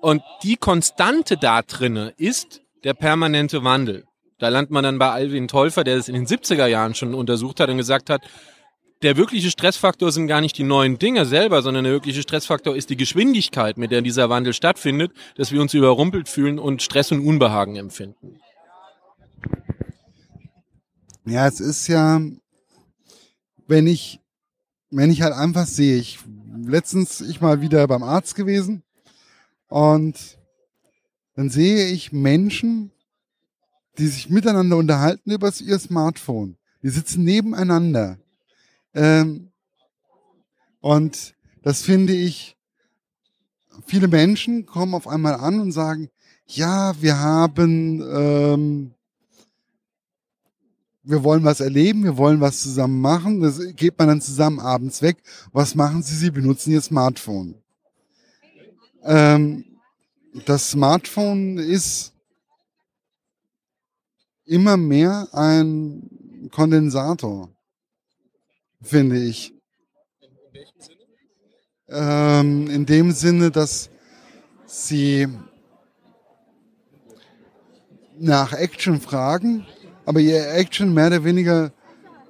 Und 0.00 0.22
die 0.42 0.56
Konstante 0.56 1.36
da 1.36 1.62
drinne 1.62 2.14
ist, 2.16 2.62
der 2.84 2.94
permanente 2.94 3.64
Wandel. 3.64 4.04
Da 4.38 4.48
landet 4.48 4.72
man 4.72 4.82
dann 4.82 4.98
bei 4.98 5.10
Alvin 5.10 5.48
Teuffer, 5.48 5.84
der 5.84 5.96
es 5.96 6.08
in 6.08 6.14
den 6.14 6.26
70er 6.26 6.66
Jahren 6.66 6.94
schon 6.94 7.14
untersucht 7.14 7.60
hat 7.60 7.68
und 7.70 7.76
gesagt 7.76 8.10
hat, 8.10 8.22
der 9.02 9.16
wirkliche 9.16 9.50
Stressfaktor 9.50 10.12
sind 10.12 10.28
gar 10.28 10.40
nicht 10.40 10.56
die 10.58 10.64
neuen 10.64 10.98
Dinge 10.98 11.26
selber, 11.26 11.62
sondern 11.62 11.84
der 11.84 11.92
wirkliche 11.92 12.22
Stressfaktor 12.22 12.76
ist 12.76 12.90
die 12.90 12.96
Geschwindigkeit, 12.96 13.76
mit 13.76 13.90
der 13.90 14.00
dieser 14.00 14.30
Wandel 14.30 14.52
stattfindet, 14.52 15.12
dass 15.36 15.50
wir 15.50 15.60
uns 15.60 15.74
überrumpelt 15.74 16.28
fühlen 16.28 16.58
und 16.58 16.82
Stress 16.82 17.10
und 17.10 17.26
Unbehagen 17.26 17.76
empfinden. 17.76 18.38
Ja, 21.24 21.46
es 21.46 21.60
ist 21.60 21.88
ja, 21.88 22.20
wenn 23.66 23.86
ich, 23.86 24.20
wenn 24.90 25.10
ich 25.10 25.22
halt 25.22 25.34
einfach 25.34 25.66
sehe, 25.66 25.96
ich 25.96 26.18
letztens 26.64 27.20
ich 27.20 27.40
mal 27.40 27.60
wieder 27.60 27.86
beim 27.86 28.02
Arzt 28.02 28.34
gewesen 28.34 28.82
und 29.68 30.38
dann 31.34 31.50
sehe 31.50 31.86
ich 31.86 32.12
Menschen, 32.12 32.90
die 33.98 34.06
sich 34.06 34.30
miteinander 34.30 34.76
unterhalten 34.76 35.30
über 35.30 35.52
ihr 35.60 35.78
Smartphone. 35.78 36.56
Die 36.82 36.88
sitzen 36.88 37.24
nebeneinander. 37.24 38.18
Ähm, 38.94 39.50
und 40.80 41.34
das 41.62 41.82
finde 41.82 42.12
ich, 42.12 42.56
viele 43.86 44.08
Menschen 44.08 44.66
kommen 44.66 44.94
auf 44.94 45.06
einmal 45.06 45.34
an 45.34 45.60
und 45.60 45.72
sagen, 45.72 46.10
ja, 46.46 47.00
wir 47.00 47.18
haben, 47.18 48.02
ähm, 48.02 48.94
wir 51.04 51.22
wollen 51.24 51.44
was 51.44 51.60
erleben, 51.60 52.04
wir 52.04 52.16
wollen 52.16 52.40
was 52.40 52.62
zusammen 52.62 53.00
machen. 53.00 53.40
Das 53.40 53.60
geht 53.76 53.98
man 53.98 54.08
dann 54.08 54.20
zusammen 54.20 54.60
abends 54.60 55.02
weg. 55.02 55.22
Was 55.52 55.74
machen 55.74 56.02
Sie? 56.02 56.16
Sie 56.16 56.30
benutzen 56.30 56.72
Ihr 56.72 56.80
Smartphone. 56.80 57.54
Ähm, 59.04 59.64
das 60.32 60.70
Smartphone 60.70 61.58
ist 61.58 62.12
immer 64.44 64.76
mehr 64.76 65.28
ein 65.32 66.48
Kondensator, 66.50 67.50
finde 68.80 69.18
ich. 69.18 69.52
Ähm, 71.88 72.70
in 72.70 72.86
dem 72.86 73.12
Sinne, 73.12 73.50
dass 73.50 73.90
sie 74.66 75.28
nach 78.18 78.52
Action 78.52 79.00
fragen, 79.00 79.66
aber 80.06 80.20
ihr 80.20 80.54
Action 80.54 80.94
mehr 80.94 81.08
oder 81.08 81.24
weniger 81.24 81.72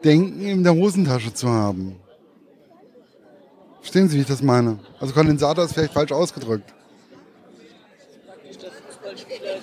denken, 0.02 0.40
in 0.40 0.64
der 0.64 0.74
Hosentasche 0.74 1.32
zu 1.32 1.48
haben. 1.48 1.96
Verstehen 3.80 4.08
Sie, 4.08 4.16
wie 4.16 4.22
ich 4.22 4.26
das 4.26 4.42
meine? 4.42 4.78
Also 5.00 5.12
Kondensator 5.12 5.64
ist 5.64 5.74
vielleicht 5.74 5.92
falsch 5.92 6.12
ausgedrückt. 6.12 6.72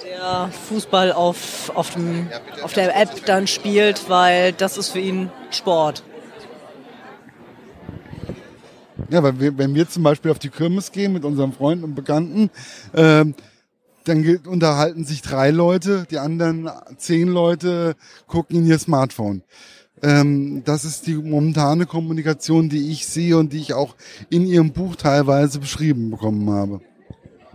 Der 0.03 0.49
Fußball 0.67 1.11
auf, 1.11 1.71
auf, 1.75 1.91
dem, 1.91 2.27
auf 2.61 2.73
der 2.73 2.95
App 2.95 3.25
dann 3.25 3.47
spielt, 3.47 4.09
weil 4.09 4.53
das 4.53 4.77
ist 4.77 4.89
für 4.89 4.99
ihn 4.99 5.31
Sport. 5.51 6.03
Ja, 9.09 9.23
weil 9.23 9.39
wir, 9.39 9.57
wenn 9.57 9.73
wir 9.73 9.89
zum 9.89 10.03
Beispiel 10.03 10.31
auf 10.31 10.39
die 10.39 10.49
Kirmes 10.49 10.91
gehen 10.91 11.13
mit 11.13 11.25
unseren 11.25 11.51
Freunden 11.51 11.83
und 11.83 11.95
Bekannten, 11.95 12.51
ähm, 12.93 13.33
dann 14.05 14.39
unterhalten 14.45 15.03
sich 15.05 15.21
drei 15.21 15.51
Leute, 15.51 16.05
die 16.09 16.19
anderen 16.19 16.69
zehn 16.97 17.27
Leute 17.27 17.95
gucken 18.27 18.57
in 18.57 18.67
ihr 18.67 18.79
Smartphone. 18.79 19.43
Ähm, 20.01 20.63
das 20.63 20.85
ist 20.85 21.07
die 21.07 21.15
momentane 21.15 21.85
Kommunikation, 21.85 22.69
die 22.69 22.91
ich 22.91 23.07
sehe 23.07 23.37
und 23.37 23.51
die 23.51 23.59
ich 23.59 23.73
auch 23.73 23.95
in 24.29 24.45
Ihrem 24.45 24.71
Buch 24.71 24.95
teilweise 24.95 25.59
beschrieben 25.59 26.11
bekommen 26.11 26.49
habe. 26.49 26.81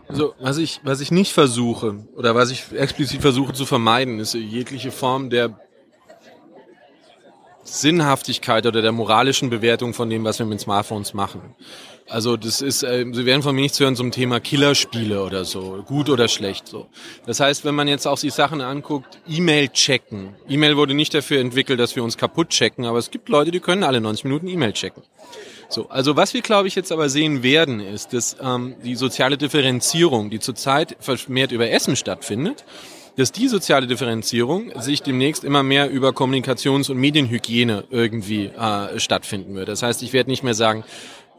Also 0.09 0.35
was 0.39 0.59
ich, 0.59 0.81
was 0.85 1.01
ich 1.01 1.11
nicht 1.11 1.33
versuche 1.33 2.05
oder 2.17 2.35
was 2.35 2.51
ich 2.51 2.73
explizit 2.73 3.23
versuche 3.23 3.53
zu 3.53 3.67
vermeiden, 3.67 4.21
ist 4.21 4.35
jegliche 4.35 4.91
Form 4.91 5.31
der 5.31 5.59
Sinnhaftigkeit 7.65 8.67
oder 8.67 8.83
der 8.83 8.93
moralischen 8.93 9.51
Bewertung 9.51 9.95
von 9.95 10.11
dem, 10.11 10.25
was 10.25 10.39
wir 10.39 10.47
mit 10.47 10.61
Smartphones 10.61 11.15
machen. 11.15 11.55
Also 12.07 12.37
das 12.37 12.61
ist, 12.61 12.83
äh, 12.83 13.07
Sie 13.13 13.25
werden 13.25 13.43
von 13.43 13.55
mir 13.55 13.63
nicht 13.63 13.81
hören 13.81 13.97
zum 13.97 14.11
Thema 14.11 14.39
Killerspiele 14.39 15.23
oder 15.23 15.47
so, 15.47 15.83
gut 15.87 16.11
oder 16.11 16.29
schlecht 16.29 16.69
so. 16.69 16.87
Das 17.25 17.41
heißt, 17.41 17.65
wenn 17.65 17.75
man 17.75 17.89
jetzt 17.89 18.07
auch 18.07 18.19
sich 18.19 18.35
Sachen 18.35 18.61
anguckt, 18.61 19.19
E-Mail 19.27 19.69
checken. 19.71 20.35
E-Mail 20.47 20.77
wurde 20.77 20.93
nicht 20.93 21.15
dafür 21.15 21.41
entwickelt, 21.41 21.81
dass 21.81 21.97
wir 21.97 22.05
uns 22.05 22.19
kaputt 22.19 22.51
checken, 22.51 22.85
aber 22.85 22.99
es 22.99 23.11
gibt 23.11 23.31
Leute, 23.31 23.51
die 23.51 23.61
können 23.61 23.83
alle 23.83 24.03
90 24.03 24.25
Minuten 24.25 24.49
E-Mail 24.49 24.75
checken. 24.75 25.03
So, 25.75 25.89
also 25.89 26.15
was 26.15 26.35
wir, 26.35 26.41
glaube 26.41 26.69
ich, 26.69 26.77
jetzt 26.77 26.93
aber 26.93 27.09
sehen 27.09 27.43
werden, 27.43 27.81
ist, 27.81 28.13
dass 28.13 28.37
ähm, 28.41 28.77
die 28.85 28.95
soziale 28.95 29.37
Differenzierung, 29.37 30.31
die 30.31 30.39
zurzeit 30.39 30.97
vermehrt 31.01 31.51
über 31.51 31.69
Essen 31.69 31.97
stattfindet, 31.97 32.65
dass 33.17 33.33
die 33.33 33.49
soziale 33.49 33.89
Differenzierung 33.89 34.71
sich 34.81 35.03
demnächst 35.03 35.43
immer 35.43 35.65
mehr 35.65 35.91
über 35.91 36.11
Kommunikations- 36.11 36.91
und 36.93 36.99
Medienhygiene 36.99 37.85
irgendwie 37.91 38.47
äh, 38.47 39.01
stattfinden 39.01 39.57
wird. 39.57 39.69
Das 39.69 39.83
heißt, 39.83 40.05
ich 40.05 40.13
werde 40.13 40.31
nicht 40.31 40.45
mehr 40.45 40.55
sagen, 40.55 40.85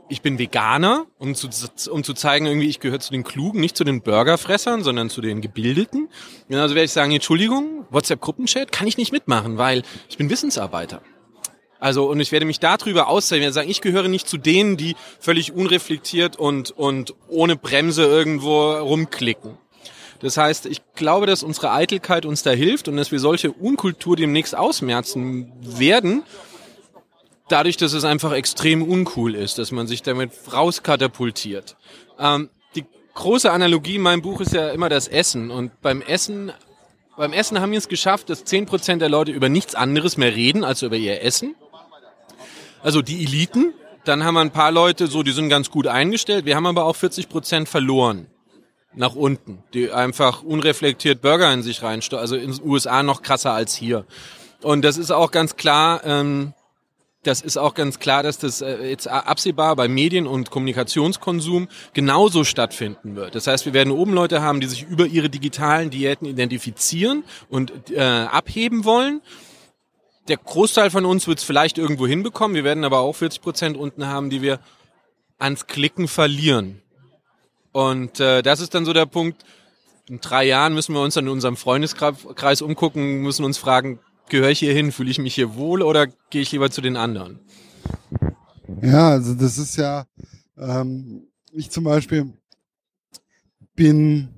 ich 0.09 0.21
bin 0.21 0.37
Veganer, 0.37 1.05
um 1.17 1.33
zu, 1.33 1.47
um 1.89 2.03
zu 2.03 2.13
zeigen, 2.13 2.45
irgendwie, 2.45 2.67
ich 2.67 2.81
gehöre 2.81 2.99
zu 2.99 3.11
den 3.11 3.23
Klugen, 3.23 3.61
nicht 3.61 3.77
zu 3.77 3.85
den 3.85 4.01
Burgerfressern, 4.01 4.83
sondern 4.83 5.09
zu 5.09 5.21
den 5.21 5.39
Gebildeten. 5.39 6.09
Also 6.49 6.75
werde 6.75 6.83
ich 6.83 6.91
sagen, 6.91 7.11
Entschuldigung, 7.11 7.85
WhatsApp-Gruppenchat 7.89 8.73
kann 8.73 8.85
ich 8.85 8.97
nicht 8.97 9.13
mitmachen, 9.13 9.57
weil 9.57 9.83
ich 10.09 10.17
bin 10.17 10.29
Wissensarbeiter. 10.29 11.01
Also, 11.79 12.09
und 12.09 12.19
ich 12.19 12.31
werde 12.31 12.45
mich 12.45 12.59
darüber 12.59 13.07
auszeichnen, 13.07 13.53
sagen, 13.53 13.69
ich 13.69 13.81
gehöre 13.81 14.07
nicht 14.07 14.27
zu 14.27 14.37
denen, 14.37 14.77
die 14.77 14.95
völlig 15.19 15.51
unreflektiert 15.53 16.37
und, 16.37 16.71
und 16.71 17.13
ohne 17.27 17.55
Bremse 17.55 18.03
irgendwo 18.03 18.71
rumklicken. 18.71 19.57
Das 20.19 20.37
heißt, 20.37 20.65
ich 20.65 20.81
glaube, 20.95 21.27
dass 21.27 21.43
unsere 21.43 21.71
Eitelkeit 21.71 22.25
uns 22.25 22.41
da 22.41 22.51
hilft 22.51 22.87
und 22.87 22.97
dass 22.97 23.11
wir 23.11 23.19
solche 23.19 23.51
Unkultur 23.51 24.15
demnächst 24.15 24.55
ausmerzen 24.55 25.51
werden, 25.61 26.23
dadurch, 27.49 27.77
dass 27.77 27.93
es 27.93 28.05
einfach 28.05 28.31
extrem 28.31 28.81
uncool 28.81 29.35
ist, 29.35 29.57
dass 29.57 29.71
man 29.71 29.87
sich 29.87 30.01
damit 30.01 30.31
rauskatapultiert. 30.51 31.75
Ähm, 32.17 32.49
die 32.75 32.85
große 33.13 33.51
Analogie 33.51 33.95
in 33.95 34.01
meinem 34.01 34.21
Buch 34.21 34.41
ist 34.41 34.53
ja 34.53 34.69
immer 34.69 34.89
das 34.89 35.07
Essen. 35.07 35.51
Und 35.51 35.81
beim 35.81 36.01
Essen, 36.01 36.51
beim 37.17 37.33
Essen 37.33 37.59
haben 37.59 37.71
wir 37.71 37.77
es 37.77 37.89
geschafft, 37.89 38.29
dass 38.29 38.45
zehn 38.45 38.65
Prozent 38.65 39.01
der 39.01 39.09
Leute 39.09 39.31
über 39.31 39.49
nichts 39.49 39.75
anderes 39.75 40.17
mehr 40.17 40.35
reden 40.35 40.63
als 40.63 40.81
über 40.81 40.95
ihr 40.95 41.21
Essen. 41.21 41.55
Also 42.85 43.01
die 43.01 43.23
Eliten. 43.23 43.73
Dann 44.03 44.23
haben 44.23 44.35
wir 44.35 44.41
ein 44.41 44.51
paar 44.51 44.71
Leute, 44.71 45.07
so, 45.07 45.23
die 45.23 45.31
sind 45.31 45.49
ganz 45.49 45.71
gut 45.71 45.87
eingestellt. 45.87 46.45
Wir 46.45 46.55
haben 46.55 46.67
aber 46.67 46.85
auch 46.85 46.95
40 46.95 47.29
Prozent 47.29 47.67
verloren. 47.67 48.27
Nach 48.93 49.15
unten. 49.15 49.63
Die 49.73 49.91
einfach 49.91 50.43
unreflektiert 50.43 51.19
Burger 51.19 51.51
in 51.51 51.63
sich 51.63 51.81
reinstellen. 51.81 52.21
Also 52.21 52.35
in 52.35 52.51
den 52.51 52.61
USA 52.63 53.01
noch 53.01 53.23
krasser 53.23 53.53
als 53.53 53.73
hier. 53.75 54.05
Und 54.61 54.85
das 54.85 54.99
ist 54.99 55.09
auch 55.09 55.31
ganz 55.31 55.55
klar, 55.55 56.01
ähm, 56.05 56.53
das 57.23 57.41
ist 57.41 57.57
auch 57.57 57.73
ganz 57.73 57.97
klar, 57.97 58.21
dass 58.21 58.37
das 58.37 58.61
äh, 58.61 58.87
jetzt 58.87 59.07
absehbar 59.07 59.75
bei 59.75 59.87
Medien- 59.87 60.27
und 60.27 60.51
Kommunikationskonsum 60.51 61.67
genauso 61.93 62.43
stattfinden 62.43 63.15
wird. 63.15 63.33
Das 63.33 63.47
heißt, 63.47 63.65
wir 63.65 63.73
werden 63.73 63.91
oben 63.91 64.13
Leute 64.13 64.43
haben, 64.43 64.61
die 64.61 64.67
sich 64.67 64.83
über 64.83 65.07
ihre 65.07 65.31
digitalen 65.31 65.89
Diäten 65.89 66.27
identifizieren 66.27 67.23
und 67.49 67.73
äh, 67.89 67.99
abheben 67.99 68.85
wollen. 68.85 69.21
Der 70.27 70.37
Großteil 70.37 70.89
von 70.89 71.05
uns 71.05 71.27
wird 71.27 71.39
es 71.39 71.43
vielleicht 71.43 71.77
irgendwo 71.77 72.07
hinbekommen. 72.07 72.55
Wir 72.55 72.63
werden 72.63 72.83
aber 72.83 72.99
auch 72.99 73.13
40 73.13 73.41
Prozent 73.41 73.77
unten 73.77 74.07
haben, 74.07 74.29
die 74.29 74.41
wir 74.41 74.59
ans 75.37 75.67
Klicken 75.67 76.07
verlieren. 76.07 76.81
Und 77.71 78.19
äh, 78.19 78.41
das 78.41 78.59
ist 78.59 78.73
dann 78.73 78.85
so 78.85 78.93
der 78.93 79.05
Punkt. 79.05 79.43
In 80.07 80.21
drei 80.21 80.45
Jahren 80.45 80.73
müssen 80.73 80.93
wir 80.93 81.01
uns 81.01 81.15
dann 81.15 81.25
in 81.25 81.31
unserem 81.31 81.57
Freundeskreis 81.57 82.61
umgucken, 82.61 83.21
müssen 83.21 83.43
uns 83.43 83.57
fragen, 83.57 83.99
gehöre 84.29 84.49
ich 84.49 84.59
hier 84.59 84.73
hin? 84.73 84.91
Fühle 84.91 85.11
ich 85.11 85.19
mich 85.19 85.35
hier 85.35 85.55
wohl 85.55 85.81
oder 85.81 86.07
gehe 86.29 86.41
ich 86.41 86.51
lieber 86.51 86.71
zu 86.71 86.81
den 86.81 86.95
anderen? 86.95 87.39
Ja, 88.81 89.09
also 89.09 89.33
das 89.33 89.57
ist 89.57 89.75
ja, 89.77 90.05
ähm, 90.57 91.27
ich 91.51 91.69
zum 91.69 91.83
Beispiel 91.83 92.33
bin 93.75 94.29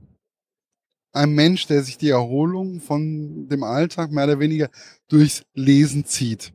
ein 1.17 1.31
Mensch, 1.31 1.67
der 1.67 1.83
sich 1.83 1.97
die 1.97 2.09
Erholung 2.09 2.79
von 2.79 3.47
dem 3.47 3.63
Alltag 3.63 4.11
mehr 4.11 4.25
oder 4.25 4.39
weniger 4.39 4.69
durchs 5.09 5.43
Lesen 5.53 6.05
zieht. 6.05 6.53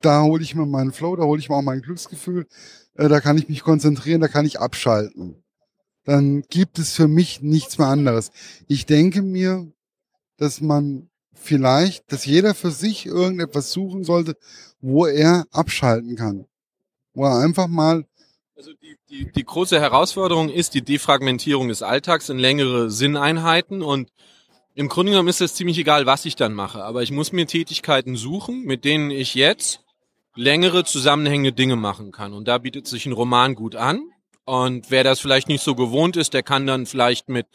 Da 0.00 0.22
hole 0.22 0.42
ich 0.42 0.54
mir 0.54 0.66
meinen 0.66 0.92
Flow, 0.92 1.14
da 1.14 1.24
hole 1.24 1.38
ich 1.38 1.48
mir 1.48 1.56
auch 1.56 1.62
mein 1.62 1.82
Glücksgefühl, 1.82 2.46
äh, 2.94 3.08
da 3.08 3.20
kann 3.20 3.38
ich 3.38 3.48
mich 3.48 3.62
konzentrieren, 3.62 4.20
da 4.20 4.28
kann 4.28 4.46
ich 4.46 4.58
abschalten. 4.58 5.42
Dann 6.04 6.42
gibt 6.50 6.78
es 6.78 6.94
für 6.94 7.06
mich 7.06 7.42
nichts 7.42 7.78
mehr 7.78 7.86
anderes. 7.86 8.32
Ich 8.66 8.86
denke 8.86 9.22
mir, 9.22 9.72
dass 10.36 10.60
man 10.60 11.08
vielleicht, 11.32 12.10
dass 12.10 12.24
jeder 12.24 12.54
für 12.54 12.70
sich 12.70 13.06
irgendetwas 13.06 13.72
suchen 13.72 14.04
sollte, 14.04 14.36
wo 14.80 15.06
er 15.06 15.46
abschalten 15.50 16.16
kann. 16.16 16.46
Wo 17.14 17.24
er 17.24 17.38
einfach 17.38 17.68
mal. 17.68 18.04
Also 18.54 18.72
die, 18.74 18.96
die, 19.08 19.32
die 19.32 19.44
große 19.44 19.80
Herausforderung 19.80 20.50
ist 20.50 20.74
die 20.74 20.82
Defragmentierung 20.82 21.68
des 21.68 21.82
Alltags 21.82 22.28
in 22.28 22.38
längere 22.38 22.90
Sinneinheiten 22.90 23.82
und 23.82 24.10
im 24.74 24.88
Grunde 24.88 25.12
genommen 25.12 25.28
ist 25.28 25.40
es 25.40 25.54
ziemlich 25.54 25.78
egal, 25.78 26.04
was 26.06 26.26
ich 26.26 26.36
dann 26.36 26.52
mache, 26.52 26.84
aber 26.84 27.02
ich 27.02 27.10
muss 27.10 27.32
mir 27.32 27.46
Tätigkeiten 27.46 28.16
suchen, 28.16 28.62
mit 28.64 28.84
denen 28.84 29.10
ich 29.10 29.34
jetzt 29.34 29.80
längere 30.34 30.84
zusammenhängende 30.84 31.52
Dinge 31.52 31.76
machen 31.76 32.12
kann. 32.12 32.32
Und 32.32 32.48
da 32.48 32.58
bietet 32.58 32.86
sich 32.86 33.06
ein 33.06 33.12
Roman 33.12 33.54
gut 33.54 33.74
an. 33.74 34.02
Und 34.44 34.90
wer 34.90 35.04
das 35.04 35.20
vielleicht 35.20 35.48
nicht 35.48 35.62
so 35.62 35.74
gewohnt 35.74 36.16
ist, 36.16 36.34
der 36.34 36.42
kann 36.42 36.66
dann 36.66 36.86
vielleicht 36.86 37.28
mit 37.28 37.46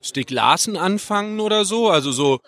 Stieg 0.00 0.30
Larsen 0.30 0.76
anfangen 0.76 1.40
oder 1.40 1.64
so. 1.64 1.90
Also 1.90 2.12
so 2.12 2.40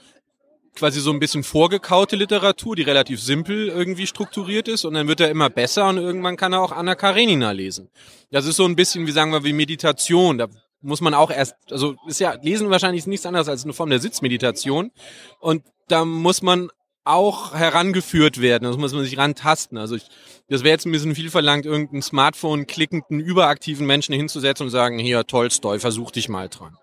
quasi 0.81 1.01
so 1.01 1.13
ein 1.13 1.21
bisschen 1.21 1.45
vorgekaute 1.45 2.17
Literatur, 2.17 2.75
die 2.75 2.83
relativ 2.83 3.21
simpel 3.21 3.69
irgendwie 3.69 4.07
strukturiert 4.07 4.67
ist 4.67 4.85
und 4.85 4.95
dann 4.95 5.07
wird 5.09 5.21
er 5.21 5.31
immer 5.31 5.51
besser 5.51 5.89
und 5.89 5.99
irgendwann 5.99 6.37
kann 6.37 6.55
er 6.55 6.63
auch 6.63 6.73
Anna 6.73 6.95
Karenina 6.95 7.53
lesen. 7.53 7.91
Das 8.31 8.47
ist 8.47 8.57
so 8.57 8.65
ein 8.65 8.77
bisschen, 8.77 9.07
wie 9.07 9.13
sagen 9.13 9.31
wir, 9.31 9.45
wie 9.45 9.53
Meditation. 9.53 10.39
Da 10.39 10.49
muss 10.81 11.03
man 11.03 11.13
auch 11.13 11.31
erst, 11.31 11.55
also 11.71 11.97
ist 12.07 12.19
ja, 12.19 12.33
lesen 12.41 12.71
wahrscheinlich 12.71 13.07
nichts 13.07 13.27
anderes 13.27 13.49
als 13.49 13.65
eine 13.65 13.75
Form 13.75 13.91
der 13.91 14.01
Sitzmeditation 14.01 14.91
und 15.39 15.63
da 15.87 16.05
muss 16.07 16.41
man 16.41 16.71
auch 17.05 17.55
herangeführt 17.55 18.41
werden, 18.41 18.65
das 18.65 18.77
muss 18.77 18.93
man 18.93 19.05
sich 19.05 19.17
rantasten. 19.17 19.79
Also 19.79 19.97
ich, 19.97 20.07
das 20.49 20.63
wäre 20.63 20.73
jetzt 20.73 20.87
ein 20.87 20.93
bisschen 20.93 21.15
viel 21.15 21.31
verlangt, 21.31 21.67
irgendeinen 21.67 22.03
Smartphone 22.03 22.67
klickenden, 22.67 23.21
überaktiven 23.21 23.87
Menschen 23.87 24.15
hinzusetzen 24.15 24.65
und 24.65 24.71
sagen, 24.71 24.99
hier 24.99 25.27
Tolstoi, 25.27 25.79
versuch 25.79 26.11
dich 26.11 26.29
mal 26.29 26.49
dran. 26.49 26.77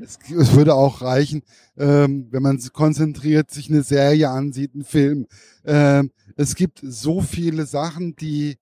Es, 0.00 0.18
es 0.30 0.54
würde 0.54 0.74
auch 0.74 1.02
reichen, 1.02 1.42
ähm, 1.76 2.28
wenn 2.30 2.42
man 2.42 2.58
sich 2.58 2.72
konzentriert, 2.72 3.50
sich 3.50 3.68
eine 3.68 3.82
Serie 3.82 4.30
ansieht, 4.30 4.74
einen 4.74 4.84
Film. 4.84 5.26
Ähm, 5.64 6.10
es 6.36 6.54
gibt 6.54 6.80
so 6.82 7.20
viele 7.20 7.66
Sachen, 7.66 8.16
die 8.16 8.58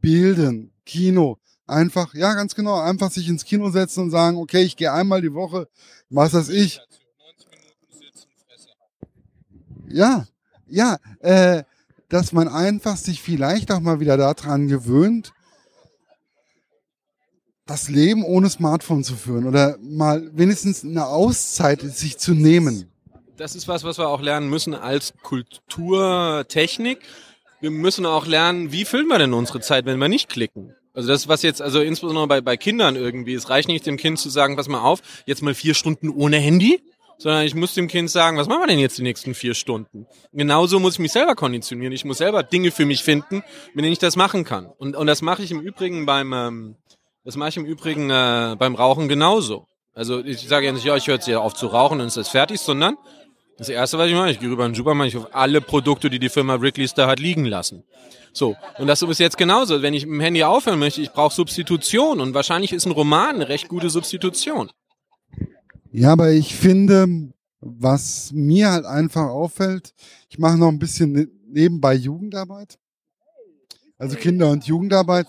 bilden. 0.00 0.72
Kino. 0.84 1.38
Einfach, 1.66 2.14
ja, 2.14 2.34
ganz 2.34 2.54
genau, 2.54 2.80
einfach 2.80 3.10
sich 3.10 3.28
ins 3.28 3.44
Kino 3.44 3.70
setzen 3.70 4.04
und 4.04 4.10
sagen, 4.10 4.36
okay, 4.36 4.62
ich 4.62 4.76
gehe 4.76 4.92
einmal 4.92 5.22
die 5.22 5.32
Woche, 5.32 5.68
was 6.10 6.34
weiß 6.34 6.48
ich. 6.50 6.80
Ja, 9.92 10.26
ja, 10.66 10.96
äh, 11.20 11.64
dass 12.08 12.32
man 12.32 12.48
einfach 12.48 12.96
sich 12.96 13.22
vielleicht 13.22 13.70
auch 13.72 13.80
mal 13.80 14.00
wieder 14.00 14.16
daran 14.16 14.68
gewöhnt, 14.68 15.32
das 17.66 17.88
Leben 17.88 18.24
ohne 18.24 18.50
Smartphone 18.50 19.04
zu 19.04 19.14
führen 19.14 19.46
oder 19.46 19.76
mal 19.80 20.30
wenigstens 20.34 20.84
eine 20.84 21.06
Auszeit 21.06 21.80
sich 21.80 22.18
zu 22.18 22.34
nehmen. 22.34 22.90
Das 23.36 23.54
ist 23.54 23.68
was, 23.68 23.84
was 23.84 23.98
wir 23.98 24.08
auch 24.08 24.20
lernen 24.20 24.50
müssen 24.50 24.74
als 24.74 25.14
Kulturtechnik. 25.22 26.98
Wir 27.60 27.70
müssen 27.70 28.04
auch 28.04 28.26
lernen, 28.26 28.72
wie 28.72 28.84
füllen 28.84 29.06
wir 29.06 29.18
denn 29.18 29.32
unsere 29.32 29.60
Zeit, 29.60 29.86
wenn 29.86 29.98
wir 29.98 30.08
nicht 30.08 30.28
klicken? 30.28 30.74
Also 30.94 31.08
das, 31.08 31.28
was 31.28 31.42
jetzt, 31.42 31.62
also 31.62 31.80
insbesondere 31.80 32.26
bei, 32.26 32.40
bei 32.40 32.56
Kindern 32.56 32.96
irgendwie, 32.96 33.32
es 33.32 33.48
reicht 33.48 33.68
nicht 33.68 33.86
dem 33.86 33.96
Kind 33.96 34.18
zu 34.18 34.28
sagen, 34.28 34.56
pass 34.56 34.68
mal 34.68 34.82
auf, 34.82 35.00
jetzt 35.24 35.42
mal 35.42 35.54
vier 35.54 35.74
Stunden 35.74 36.10
ohne 36.10 36.36
Handy, 36.36 36.82
sondern 37.22 37.46
ich 37.46 37.54
muss 37.54 37.74
dem 37.74 37.86
Kind 37.86 38.10
sagen, 38.10 38.36
was 38.36 38.48
machen 38.48 38.62
wir 38.62 38.66
denn 38.66 38.80
jetzt 38.80 38.98
die 38.98 39.02
nächsten 39.02 39.34
vier 39.34 39.54
Stunden? 39.54 40.06
Genauso 40.32 40.80
muss 40.80 40.94
ich 40.94 40.98
mich 40.98 41.12
selber 41.12 41.36
konditionieren. 41.36 41.92
Ich 41.92 42.04
muss 42.04 42.18
selber 42.18 42.42
Dinge 42.42 42.72
für 42.72 42.84
mich 42.84 43.04
finden, 43.04 43.44
mit 43.74 43.84
denen 43.84 43.92
ich 43.92 44.00
das 44.00 44.16
machen 44.16 44.44
kann. 44.44 44.66
Und, 44.66 44.96
und 44.96 45.06
das 45.06 45.22
mache 45.22 45.42
ich 45.42 45.52
im 45.52 45.60
Übrigen 45.60 46.04
beim, 46.04 46.32
ähm, 46.32 46.76
das 47.24 47.36
mache 47.36 47.50
ich 47.50 47.56
im 47.56 47.64
Übrigen 47.64 48.10
äh, 48.10 48.56
beim 48.58 48.74
Rauchen 48.74 49.08
genauso. 49.08 49.66
Also 49.94 50.24
ich 50.24 50.48
sage 50.48 50.66
ja 50.66 50.72
nicht, 50.72 50.84
ja, 50.84 50.96
ich 50.96 51.06
höre 51.06 51.14
jetzt 51.14 51.26
hier 51.26 51.40
auf 51.40 51.54
zu 51.54 51.68
rauchen 51.68 52.00
und 52.00 52.08
ist 52.08 52.16
das 52.16 52.28
fertig, 52.28 52.58
sondern 52.58 52.96
das 53.56 53.68
erste, 53.68 53.98
was 53.98 54.08
ich 54.08 54.14
mache, 54.14 54.30
ich 54.30 54.40
gehe 54.40 54.50
rüber 54.50 54.64
in 54.64 54.72
den 54.72 54.76
Supermarkt, 54.76 55.14
ich 55.14 55.20
auf 55.20 55.32
alle 55.32 55.60
Produkte, 55.60 56.10
die 56.10 56.18
die 56.18 56.28
Firma 56.28 56.60
Wrigley's 56.60 56.94
da 56.94 57.06
hat, 57.06 57.20
liegen 57.20 57.44
lassen. 57.44 57.84
So, 58.32 58.56
und 58.78 58.88
das 58.88 59.02
ist 59.02 59.20
jetzt 59.20 59.36
genauso. 59.38 59.82
Wenn 59.82 59.94
ich 59.94 60.06
mit 60.06 60.14
dem 60.14 60.20
Handy 60.20 60.42
aufhören 60.42 60.80
möchte, 60.80 61.02
ich 61.02 61.12
brauche 61.12 61.34
Substitution 61.34 62.20
und 62.20 62.34
wahrscheinlich 62.34 62.72
ist 62.72 62.86
ein 62.86 62.92
Roman 62.92 63.36
eine 63.36 63.48
recht 63.48 63.68
gute 63.68 63.90
Substitution. 63.90 64.70
Ja, 65.94 66.12
aber 66.12 66.32
ich 66.32 66.54
finde, 66.54 67.32
was 67.60 68.32
mir 68.32 68.70
halt 68.70 68.86
einfach 68.86 69.26
auffällt, 69.26 69.92
ich 70.30 70.38
mache 70.38 70.56
noch 70.56 70.68
ein 70.68 70.78
bisschen 70.78 71.12
ne-, 71.12 71.28
nebenbei 71.46 71.94
Jugendarbeit, 71.94 72.78
also 73.98 74.16
Kinder- 74.16 74.50
und 74.50 74.64
Jugendarbeit 74.64 75.26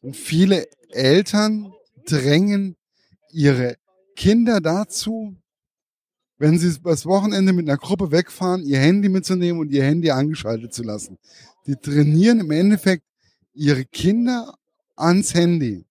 und 0.00 0.16
viele 0.16 0.66
Eltern 0.88 1.74
drängen 2.06 2.76
ihre 3.32 3.76
Kinder 4.16 4.62
dazu, 4.62 5.36
wenn 6.38 6.58
sie 6.58 6.80
das 6.82 7.04
Wochenende 7.04 7.52
mit 7.52 7.68
einer 7.68 7.76
Gruppe 7.76 8.10
wegfahren, 8.10 8.64
ihr 8.64 8.78
Handy 8.78 9.10
mitzunehmen 9.10 9.60
und 9.60 9.70
ihr 9.70 9.84
Handy 9.84 10.10
angeschaltet 10.10 10.72
zu 10.72 10.84
lassen. 10.84 11.18
Die 11.66 11.76
trainieren 11.76 12.40
im 12.40 12.50
Endeffekt 12.50 13.04
ihre 13.52 13.84
Kinder 13.84 14.54
ans 14.96 15.34
Handy. 15.34 15.84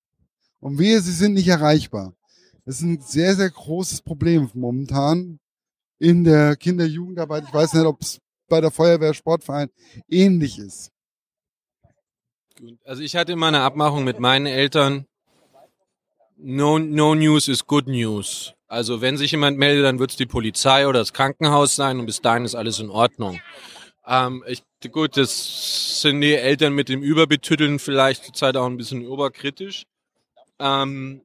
Und 0.59 0.79
wehe, 0.79 0.99
sie 1.01 1.11
sind 1.11 1.35
nicht 1.35 1.49
erreichbar. 1.49 2.15
Ist 2.67 2.81
ein 2.81 2.99
sehr, 2.99 3.33
sehr 3.33 3.49
großes 3.49 4.01
Problem 4.01 4.51
momentan 4.53 5.39
in 5.99 6.25
der 6.25 6.57
Kinder-Jugendarbeit. 6.57 7.45
Ich 7.47 7.53
weiß 7.53 7.73
nicht, 7.73 7.85
ob 7.85 8.01
es 8.01 8.19
bei 8.49 8.59
der 8.59 8.71
Feuerwehr 8.71 9.13
Sportverein 9.13 9.69
ähnlich 10.09 10.59
ist. 10.59 10.91
Also 12.83 13.03
ich 13.03 13.15
hatte 13.15 13.31
immer 13.31 13.47
eine 13.47 13.61
Abmachung 13.61 14.03
mit 14.03 14.19
meinen 14.19 14.47
Eltern. 14.47 15.05
No, 16.35 16.77
no 16.77 17.15
news 17.15 17.47
is 17.47 17.65
good 17.65 17.87
news. 17.87 18.53
Also 18.67 18.99
wenn 18.99 19.15
sich 19.15 19.31
jemand 19.31 19.57
meldet, 19.57 19.85
dann 19.85 19.99
wird 19.99 20.11
es 20.11 20.17
die 20.17 20.25
Polizei 20.25 20.87
oder 20.87 20.99
das 20.99 21.13
Krankenhaus 21.13 21.73
sein 21.73 22.01
und 22.01 22.05
bis 22.05 22.19
dahin 22.19 22.43
ist 22.43 22.55
alles 22.55 22.79
in 22.79 22.89
Ordnung. 22.89 23.39
Ähm, 24.05 24.43
ich, 24.45 24.61
gut, 24.91 25.15
das 25.15 26.01
sind 26.01 26.19
die 26.19 26.35
Eltern 26.35 26.73
mit 26.73 26.89
dem 26.89 27.01
Überbetütteln 27.01 27.79
vielleicht 27.79 28.25
zurzeit 28.25 28.57
auch 28.57 28.65
ein 28.65 28.75
bisschen 28.75 29.03
überkritisch. 29.03 29.85
Ähm, 30.59 31.21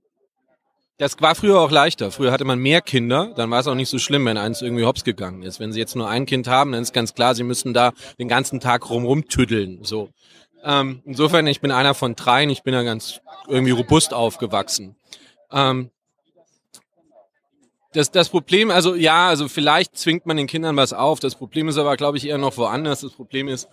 das 1.02 1.16
war 1.20 1.34
früher 1.34 1.58
auch 1.58 1.72
leichter. 1.72 2.12
Früher 2.12 2.30
hatte 2.30 2.44
man 2.44 2.60
mehr 2.60 2.80
Kinder, 2.80 3.32
dann 3.34 3.50
war 3.50 3.58
es 3.58 3.66
auch 3.66 3.74
nicht 3.74 3.88
so 3.88 3.98
schlimm, 3.98 4.24
wenn 4.24 4.36
eins 4.36 4.62
irgendwie 4.62 4.84
hops 4.84 5.02
gegangen 5.02 5.42
ist. 5.42 5.58
Wenn 5.58 5.72
sie 5.72 5.80
jetzt 5.80 5.96
nur 5.96 6.08
ein 6.08 6.26
Kind 6.26 6.46
haben, 6.46 6.70
dann 6.70 6.80
ist 6.80 6.92
ganz 6.92 7.12
klar, 7.12 7.34
sie 7.34 7.42
müssen 7.42 7.74
da 7.74 7.92
den 8.20 8.28
ganzen 8.28 8.60
Tag 8.60 8.88
rum 8.88 9.26
tüddeln. 9.26 9.80
So. 9.82 10.10
Ähm, 10.62 11.02
insofern, 11.04 11.48
ich 11.48 11.60
bin 11.60 11.72
einer 11.72 11.94
von 11.94 12.14
dreien, 12.14 12.50
ich 12.50 12.62
bin 12.62 12.72
ja 12.72 12.84
ganz 12.84 13.20
irgendwie 13.48 13.72
robust 13.72 14.14
aufgewachsen. 14.14 14.94
Ähm, 15.50 15.90
das, 17.94 18.12
das 18.12 18.28
Problem, 18.28 18.70
also 18.70 18.94
ja, 18.94 19.26
also 19.26 19.48
vielleicht 19.48 19.98
zwingt 19.98 20.24
man 20.24 20.36
den 20.36 20.46
Kindern 20.46 20.76
was 20.76 20.92
auf. 20.92 21.18
Das 21.18 21.34
Problem 21.34 21.66
ist 21.66 21.78
aber, 21.78 21.96
glaube 21.96 22.16
ich, 22.16 22.28
eher 22.28 22.38
noch 22.38 22.56
woanders. 22.58 23.00
Das 23.00 23.12
Problem 23.12 23.48
ist, 23.48 23.68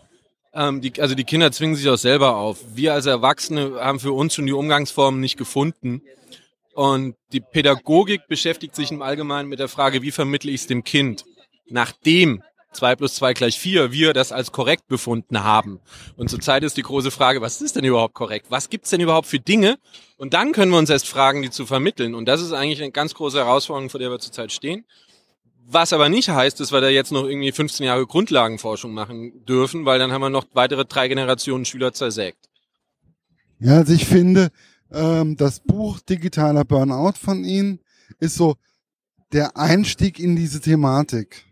ähm, 0.56 0.82
die, 0.82 1.00
also 1.00 1.14
die 1.14 1.26
Kinder 1.26 1.52
zwingen 1.52 1.76
sich 1.76 1.88
auch 1.90 1.98
selber 1.98 2.38
auf. 2.38 2.58
Wir 2.74 2.96
als 2.96 3.06
Erwachsene 3.06 3.76
haben 3.80 4.00
für 4.00 4.14
uns 4.14 4.34
schon 4.34 4.48
die 4.48 4.54
Umgangsformen 4.54 5.22
nicht 5.22 5.38
gefunden. 5.38 6.02
Und 6.74 7.16
die 7.34 7.42
Pädagogik 7.42 8.28
beschäftigt 8.28 8.76
sich 8.76 8.92
im 8.92 9.02
Allgemeinen 9.02 9.50
mit 9.50 9.60
der 9.60 9.68
Frage, 9.68 10.02
wie 10.02 10.12
vermittle 10.12 10.52
ich 10.52 10.62
es 10.62 10.68
dem 10.68 10.84
Kind, 10.84 11.26
nachdem 11.68 12.42
zwei 12.72 12.96
plus 12.96 13.16
zwei 13.16 13.34
gleich 13.34 13.60
vier 13.60 13.92
wir 13.92 14.14
das 14.14 14.32
als 14.32 14.52
korrekt 14.52 14.88
befunden 14.88 15.44
haben. 15.44 15.80
Und 16.18 16.30
zurzeit 16.30 16.64
ist 16.64 16.78
die 16.78 16.84
große 16.84 17.12
Frage, 17.12 17.42
was 17.42 17.62
ist 17.62 17.76
denn 17.76 17.86
überhaupt 17.86 18.14
korrekt? 18.14 18.48
Was 18.50 18.70
gibt's 18.70 18.92
denn 18.92 19.02
überhaupt 19.02 19.28
für 19.28 19.40
Dinge? 19.40 19.78
Und 20.18 20.34
dann 20.34 20.52
können 20.52 20.72
wir 20.72 20.78
uns 20.78 20.90
erst 20.90 21.08
fragen, 21.08 21.42
die 21.42 21.50
zu 21.50 21.66
vermitteln. 21.66 22.16
Und 22.16 22.26
das 22.26 22.42
ist 22.42 22.54
eigentlich 22.54 22.82
eine 22.82 22.92
ganz 22.92 23.14
große 23.14 23.38
Herausforderung, 23.38 23.90
vor 23.90 24.00
der 24.00 24.12
wir 24.12 24.20
zurzeit 24.20 24.52
stehen. 24.52 24.86
Was 25.72 25.94
aber 25.94 26.10
nicht 26.10 26.30
heißt, 26.30 26.60
dass 26.60 26.72
wir 26.72 26.82
da 26.82 26.90
jetzt 26.90 27.12
noch 27.12 27.26
irgendwie 27.26 27.52
15 27.52 27.86
Jahre 27.86 28.06
Grundlagenforschung 28.08 28.92
machen 28.92 29.46
dürfen, 29.46 29.86
weil 29.86 30.00
dann 30.00 30.12
haben 30.12 30.22
wir 30.22 30.30
noch 30.30 30.46
weitere 30.54 30.84
drei 30.86 31.08
Generationen 31.08 31.66
Schüler 31.66 31.94
zersägt. 31.94 32.50
Ja, 33.60 33.76
also 33.76 33.94
ich 33.94 34.06
finde, 34.06 34.50
ähm, 34.92 35.36
das 35.36 35.60
Buch 35.60 36.00
Digitaler 36.00 36.66
Burnout 36.66 37.14
von 37.20 37.44
Ihnen 37.44 37.80
ist 38.20 38.36
so 38.36 38.56
der 39.32 39.58
Einstieg 39.58 40.20
in 40.20 40.36
diese 40.36 40.60
Thematik. 40.60 41.46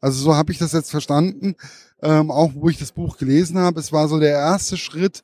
Also 0.00 0.20
so 0.20 0.34
habe 0.34 0.50
ich 0.52 0.58
das 0.58 0.72
jetzt 0.72 0.90
verstanden, 0.90 1.54
ähm, 2.02 2.30
auch 2.30 2.52
wo 2.54 2.68
ich 2.68 2.78
das 2.78 2.92
Buch 2.92 3.16
gelesen 3.16 3.58
habe. 3.58 3.78
Es 3.78 3.92
war 3.92 4.08
so 4.08 4.18
der 4.18 4.32
erste 4.32 4.76
Schritt, 4.76 5.22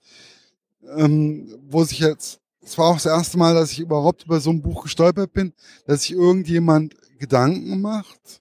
ähm, 0.96 1.52
wo 1.68 1.82
sich 1.82 1.98
jetzt, 1.98 2.40
es 2.62 2.78
war 2.78 2.86
auch 2.86 2.94
das 2.94 3.06
erste 3.06 3.38
Mal, 3.38 3.54
dass 3.54 3.72
ich 3.72 3.80
überhaupt 3.80 4.24
über 4.24 4.40
so 4.40 4.50
ein 4.50 4.62
Buch 4.62 4.84
gestolpert 4.84 5.32
bin, 5.32 5.52
dass 5.86 6.02
sich 6.02 6.12
irgendjemand 6.12 6.94
Gedanken 7.18 7.80
macht, 7.80 8.40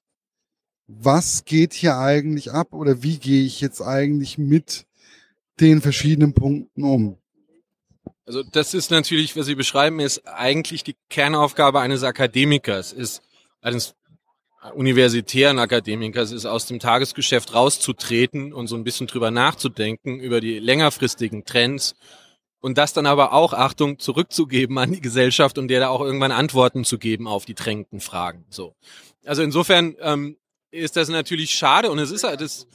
was 0.85 1.43
geht 1.43 1.73
hier 1.73 1.97
eigentlich 1.97 2.51
ab 2.51 2.73
oder 2.73 3.01
wie 3.01 3.17
gehe 3.17 3.43
ich 3.43 3.59
jetzt 3.59 3.81
eigentlich 3.81 4.37
mit 4.37 4.85
den 5.59 5.81
verschiedenen 5.81 6.33
Punkten 6.33 6.83
um. 6.83 7.17
Also 8.27 8.43
das 8.43 8.73
ist 8.73 8.91
natürlich, 8.91 9.37
was 9.37 9.45
Sie 9.45 9.55
beschreiben, 9.55 10.01
ist 10.01 10.27
eigentlich 10.27 10.83
die 10.83 10.97
Kernaufgabe 11.09 11.79
eines 11.79 12.03
Akademikers, 12.03 12.91
ist 12.91 13.21
eines 13.61 13.95
universitären 14.73 15.59
Akademikers 15.59 16.33
ist, 16.33 16.45
aus 16.45 16.65
dem 16.65 16.79
Tagesgeschäft 16.79 17.53
rauszutreten 17.53 18.51
und 18.51 18.67
so 18.67 18.75
ein 18.75 18.83
bisschen 18.83 19.07
drüber 19.07 19.31
nachzudenken, 19.31 20.19
über 20.19 20.41
die 20.41 20.59
längerfristigen 20.59 21.45
Trends 21.45 21.95
und 22.59 22.77
das 22.77 22.91
dann 22.91 23.05
aber 23.05 23.31
auch, 23.31 23.53
Achtung, 23.53 23.97
zurückzugeben 23.97 24.77
an 24.77 24.91
die 24.91 24.99
Gesellschaft 24.99 25.57
und 25.57 25.69
der 25.69 25.79
da 25.79 25.87
auch 25.87 26.01
irgendwann 26.01 26.33
Antworten 26.33 26.83
zu 26.83 26.97
geben 26.97 27.27
auf 27.27 27.45
die 27.45 27.55
drängenden 27.55 28.01
Fragen. 28.01 28.45
So. 28.49 28.75
Also 29.25 29.41
insofern 29.41 29.95
ähm, 30.01 30.35
ist 30.71 30.97
das 30.97 31.07
natürlich 31.07 31.51
schade 31.51 31.89
und 31.89 31.99
es 31.99 32.11
ist 32.11 32.25
halt, 32.25 32.41
das, 32.41 32.67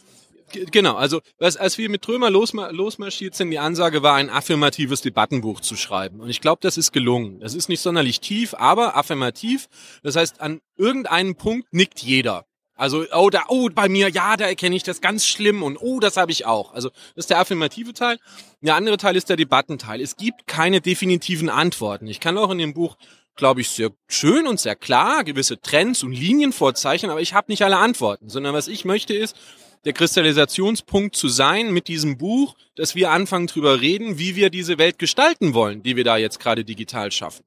Genau, 0.52 0.94
also 0.94 1.20
als, 1.38 1.56
als 1.56 1.78
wir 1.78 1.88
mit 1.88 2.02
Trömer 2.02 2.30
losma 2.30 2.68
losmarschiert 2.70 3.34
sind, 3.34 3.50
die 3.50 3.58
Ansage 3.58 4.02
war, 4.02 4.14
ein 4.14 4.30
affirmatives 4.30 5.00
Debattenbuch 5.00 5.60
zu 5.60 5.76
schreiben. 5.76 6.20
Und 6.20 6.30
ich 6.30 6.40
glaube, 6.40 6.58
das 6.62 6.76
ist 6.76 6.92
gelungen. 6.92 7.40
Das 7.40 7.54
ist 7.54 7.68
nicht 7.68 7.80
sonderlich 7.80 8.20
tief, 8.20 8.54
aber 8.54 8.96
affirmativ. 8.96 9.68
Das 10.02 10.16
heißt, 10.16 10.40
an 10.40 10.60
irgendeinem 10.76 11.34
Punkt 11.34 11.72
nickt 11.72 12.00
jeder. 12.00 12.44
Also, 12.74 13.04
oh, 13.12 13.30
da, 13.30 13.44
oh, 13.48 13.68
bei 13.72 13.88
mir, 13.88 14.08
ja, 14.08 14.36
da 14.36 14.46
erkenne 14.46 14.74
ich 14.74 14.82
das 14.82 15.00
ganz 15.00 15.26
schlimm 15.26 15.62
und 15.62 15.76
oh, 15.80 16.00
das 16.00 16.16
habe 16.16 16.32
ich 16.32 16.46
auch. 16.46 16.72
Also, 16.72 16.88
das 17.14 17.24
ist 17.24 17.30
der 17.30 17.38
affirmative 17.38 17.92
Teil. 17.92 18.18
Der 18.60 18.74
andere 18.74 18.96
Teil 18.96 19.14
ist 19.14 19.28
der 19.28 19.36
Debattenteil. 19.36 20.00
Es 20.00 20.16
gibt 20.16 20.46
keine 20.46 20.80
definitiven 20.80 21.48
Antworten. 21.48 22.06
Ich 22.06 22.18
kann 22.18 22.38
auch 22.38 22.50
in 22.50 22.58
dem 22.58 22.74
Buch, 22.74 22.96
glaube 23.36 23.60
ich, 23.60 23.68
sehr 23.68 23.90
schön 24.08 24.46
und 24.46 24.58
sehr 24.58 24.76
klar 24.76 25.22
gewisse 25.22 25.60
Trends 25.60 26.02
und 26.02 26.12
Linien 26.12 26.52
vorzeichnen, 26.52 27.10
aber 27.10 27.20
ich 27.20 27.34
habe 27.34 27.52
nicht 27.52 27.62
alle 27.62 27.76
Antworten, 27.76 28.28
sondern 28.28 28.54
was 28.54 28.68
ich 28.68 28.84
möchte 28.84 29.14
ist, 29.14 29.36
der 29.84 29.92
Kristallisationspunkt 29.92 31.16
zu 31.16 31.28
sein 31.28 31.72
mit 31.72 31.88
diesem 31.88 32.18
Buch, 32.18 32.56
dass 32.76 32.94
wir 32.94 33.10
anfangen 33.10 33.48
drüber 33.48 33.80
reden, 33.80 34.18
wie 34.18 34.36
wir 34.36 34.50
diese 34.50 34.78
Welt 34.78 34.98
gestalten 34.98 35.54
wollen, 35.54 35.82
die 35.82 35.96
wir 35.96 36.04
da 36.04 36.16
jetzt 36.16 36.38
gerade 36.40 36.64
digital 36.64 37.10
schaffen. 37.10 37.44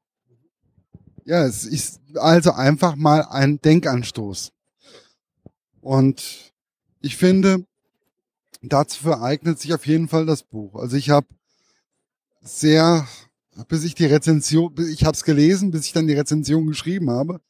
Ja, 1.24 1.46
es 1.46 1.66
ist 1.66 2.02
also 2.16 2.52
einfach 2.52 2.96
mal 2.96 3.22
ein 3.22 3.60
Denkanstoß. 3.60 4.52
Und 5.82 6.54
ich 7.02 7.18
finde, 7.18 7.66
dazu 8.62 9.14
eignet 9.14 9.60
sich 9.60 9.74
auf 9.74 9.88
jeden 9.88 10.08
Fall 10.08 10.26
das 10.26 10.44
Buch. 10.44 10.76
Also 10.76 10.98
ich 10.98 11.10
habe 11.10 11.28
sehr, 12.42 13.08
bis 13.68 13.84
ich 13.84 13.96
die 13.96 14.06
Rezension, 14.06 14.76
ich 14.92 15.04
habe 15.04 15.16
es 15.16 15.24
gelesen, 15.24 15.72
bis 15.72 15.88
ich 15.88 15.94
dann 15.94 16.08
die 16.08 16.14
Rezension 16.14 16.68
geschrieben 16.68 17.10
habe, 17.10 17.42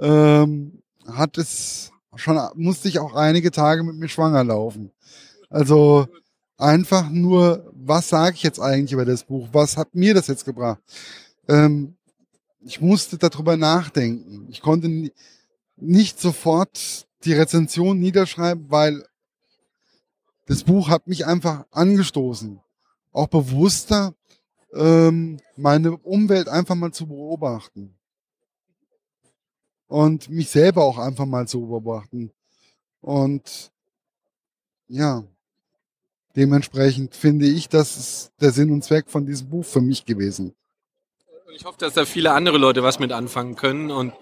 ähm, 0.00 0.82
hat 1.06 1.38
es 1.38 1.92
schon 2.16 2.38
musste 2.54 2.88
ich 2.88 2.98
auch 2.98 3.14
einige 3.14 3.50
Tage 3.50 3.82
mit 3.82 3.96
mir 3.96 4.08
schwanger 4.08 4.44
laufen. 4.44 4.90
Also 5.48 6.08
einfach 6.56 7.08
nur, 7.10 7.70
was 7.74 8.08
sage 8.08 8.36
ich 8.36 8.42
jetzt 8.42 8.60
eigentlich 8.60 8.92
über 8.92 9.04
das 9.04 9.24
Buch? 9.24 9.48
Was 9.52 9.76
hat 9.76 9.94
mir 9.94 10.14
das 10.14 10.26
jetzt 10.26 10.44
gebracht? 10.44 10.80
Ähm, 11.48 11.96
ich 12.60 12.80
musste 12.80 13.18
darüber 13.18 13.56
nachdenken. 13.56 14.46
Ich 14.50 14.60
konnte 14.60 15.10
nicht 15.76 16.20
sofort 16.20 17.06
die 17.24 17.32
Rezension 17.32 17.98
niederschreibe, 17.98 18.64
weil 18.68 19.04
das 20.46 20.64
Buch 20.64 20.88
hat 20.88 21.06
mich 21.06 21.26
einfach 21.26 21.64
angestoßen, 21.70 22.60
auch 23.12 23.28
bewusster 23.28 24.14
ähm, 24.72 25.38
meine 25.56 25.96
Umwelt 25.96 26.48
einfach 26.48 26.74
mal 26.74 26.92
zu 26.92 27.06
beobachten 27.06 27.95
und 29.88 30.28
mich 30.28 30.50
selber 30.50 30.84
auch 30.84 30.98
einfach 30.98 31.26
mal 31.26 31.46
zu 31.46 31.60
beobachten. 31.60 32.30
Und 33.00 33.70
ja, 34.88 35.24
dementsprechend 36.34 37.14
finde 37.14 37.46
ich, 37.46 37.68
das 37.68 37.96
ist 37.96 38.32
der 38.40 38.52
Sinn 38.52 38.70
und 38.70 38.84
Zweck 38.84 39.08
von 39.08 39.26
diesem 39.26 39.48
Buch 39.48 39.64
für 39.64 39.80
mich 39.80 40.04
gewesen. 40.04 40.54
Ich 41.54 41.64
hoffe, 41.64 41.78
dass 41.78 41.94
da 41.94 42.04
viele 42.04 42.32
andere 42.32 42.58
Leute 42.58 42.82
was 42.82 42.98
mit 42.98 43.12
anfangen 43.12 43.56
können 43.56 43.90
und 43.90 44.12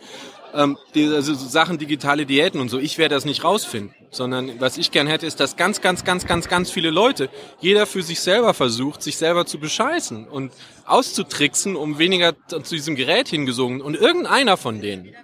ähm, 0.54 0.78
die, 0.94 1.06
also 1.08 1.34
so 1.34 1.48
Sachen 1.48 1.78
digitale 1.78 2.26
Diäten 2.26 2.60
und 2.60 2.68
so, 2.68 2.78
ich 2.78 2.96
werde 2.96 3.14
das 3.14 3.24
nicht 3.24 3.44
rausfinden, 3.44 3.94
sondern 4.10 4.60
was 4.60 4.78
ich 4.78 4.90
gern 4.90 5.06
hätte, 5.06 5.26
ist, 5.26 5.40
dass 5.40 5.56
ganz, 5.56 5.80
ganz, 5.80 6.04
ganz, 6.04 6.26
ganz, 6.26 6.48
ganz 6.48 6.70
viele 6.70 6.90
Leute, 6.90 7.28
jeder 7.60 7.86
für 7.86 8.02
sich 8.02 8.20
selber 8.20 8.54
versucht, 8.54 9.02
sich 9.02 9.16
selber 9.16 9.46
zu 9.46 9.58
bescheißen 9.58 10.28
und 10.28 10.52
auszutricksen, 10.86 11.76
um 11.76 11.98
weniger 11.98 12.34
zu 12.46 12.74
diesem 12.74 12.94
Gerät 12.94 13.28
hingesungen. 13.28 13.80
Und 13.80 13.96
irgendeiner 13.96 14.56
von 14.56 14.80
denen, 14.80 15.14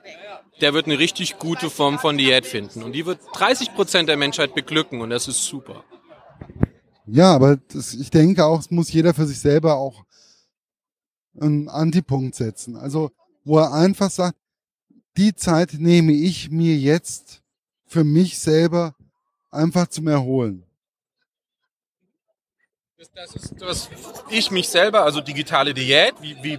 der 0.63 0.75
wird 0.75 0.87
eine 0.87 0.99
richtig 0.99 1.39
gute 1.39 1.71
Form 1.71 1.99
von 1.99 2.19
Diät 2.19 2.47
finden 2.47 2.83
und 2.83 2.93
die 2.93 3.07
wird 3.07 3.21
30 3.35 3.75
Prozent 3.75 4.09
der 4.09 4.17
Menschheit 4.17 4.55
beglücken 4.55 5.01
und 5.01 5.11
das 5.11 5.29
ist 5.29 5.45
super. 5.45 5.85
Ja, 7.07 7.35
aber 7.35 7.57
das, 7.57 7.95
ich 7.95 8.11
denke 8.11 8.45
auch, 8.45 8.61
es 8.61 8.71
muss 8.71 8.93
jeder 8.93 9.15
für 9.15 9.27
sich 9.27 9.41
selber 9.41 9.77
auch 9.77 10.05
einen 11.41 11.69
Antipunkt 11.69 12.35
setzen. 12.35 12.77
Also, 12.77 13.11
wo 13.45 13.59
er 13.59 13.73
einfach 13.73 14.11
sagt, 14.11 14.37
die 15.17 15.35
Zeit 15.35 15.75
nehme 15.75 16.13
ich 16.13 16.51
mir 16.51 16.77
jetzt 16.77 17.43
für 17.87 18.05
mich 18.05 18.39
selber 18.39 18.95
einfach 19.51 19.89
zum 19.89 20.07
Erholen. 20.07 20.65
Das 23.15 23.35
ist 23.35 23.55
das, 23.59 23.89
ich 24.29 24.51
mich 24.51 24.69
selber, 24.69 25.05
also 25.05 25.23
digitale 25.23 25.73
Diät, 25.73 26.15
wie, 26.21 26.37
wie, 26.43 26.59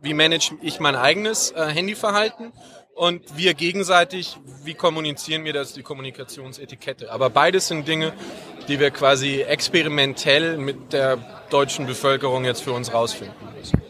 wie 0.00 0.14
manage 0.14 0.56
ich 0.62 0.78
mein 0.78 0.94
eigenes 0.94 1.50
äh, 1.50 1.66
Handyverhalten 1.66 2.52
und 3.00 3.34
wir 3.34 3.54
gegenseitig, 3.54 4.36
wie 4.62 4.74
kommunizieren 4.74 5.44
wir 5.44 5.54
das, 5.54 5.72
die 5.72 5.82
Kommunikationsetikette. 5.82 7.10
Aber 7.10 7.30
beides 7.30 7.68
sind 7.68 7.88
Dinge, 7.88 8.12
die 8.68 8.78
wir 8.78 8.90
quasi 8.90 9.40
experimentell 9.40 10.58
mit 10.58 10.92
der 10.92 11.16
deutschen 11.48 11.86
Bevölkerung 11.86 12.44
jetzt 12.44 12.60
für 12.60 12.72
uns 12.72 12.92
rausfinden 12.92 13.34
müssen. 13.58 13.80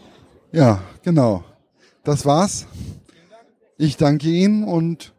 Ja, 0.52 0.80
genau. 1.02 1.42
Das 2.04 2.24
war's. 2.24 2.68
Ich 3.78 3.96
danke 3.96 4.28
Ihnen 4.28 4.62
und 4.62 5.12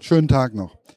schönen 0.00 0.26
Tag 0.26 0.56
noch. 0.56 0.77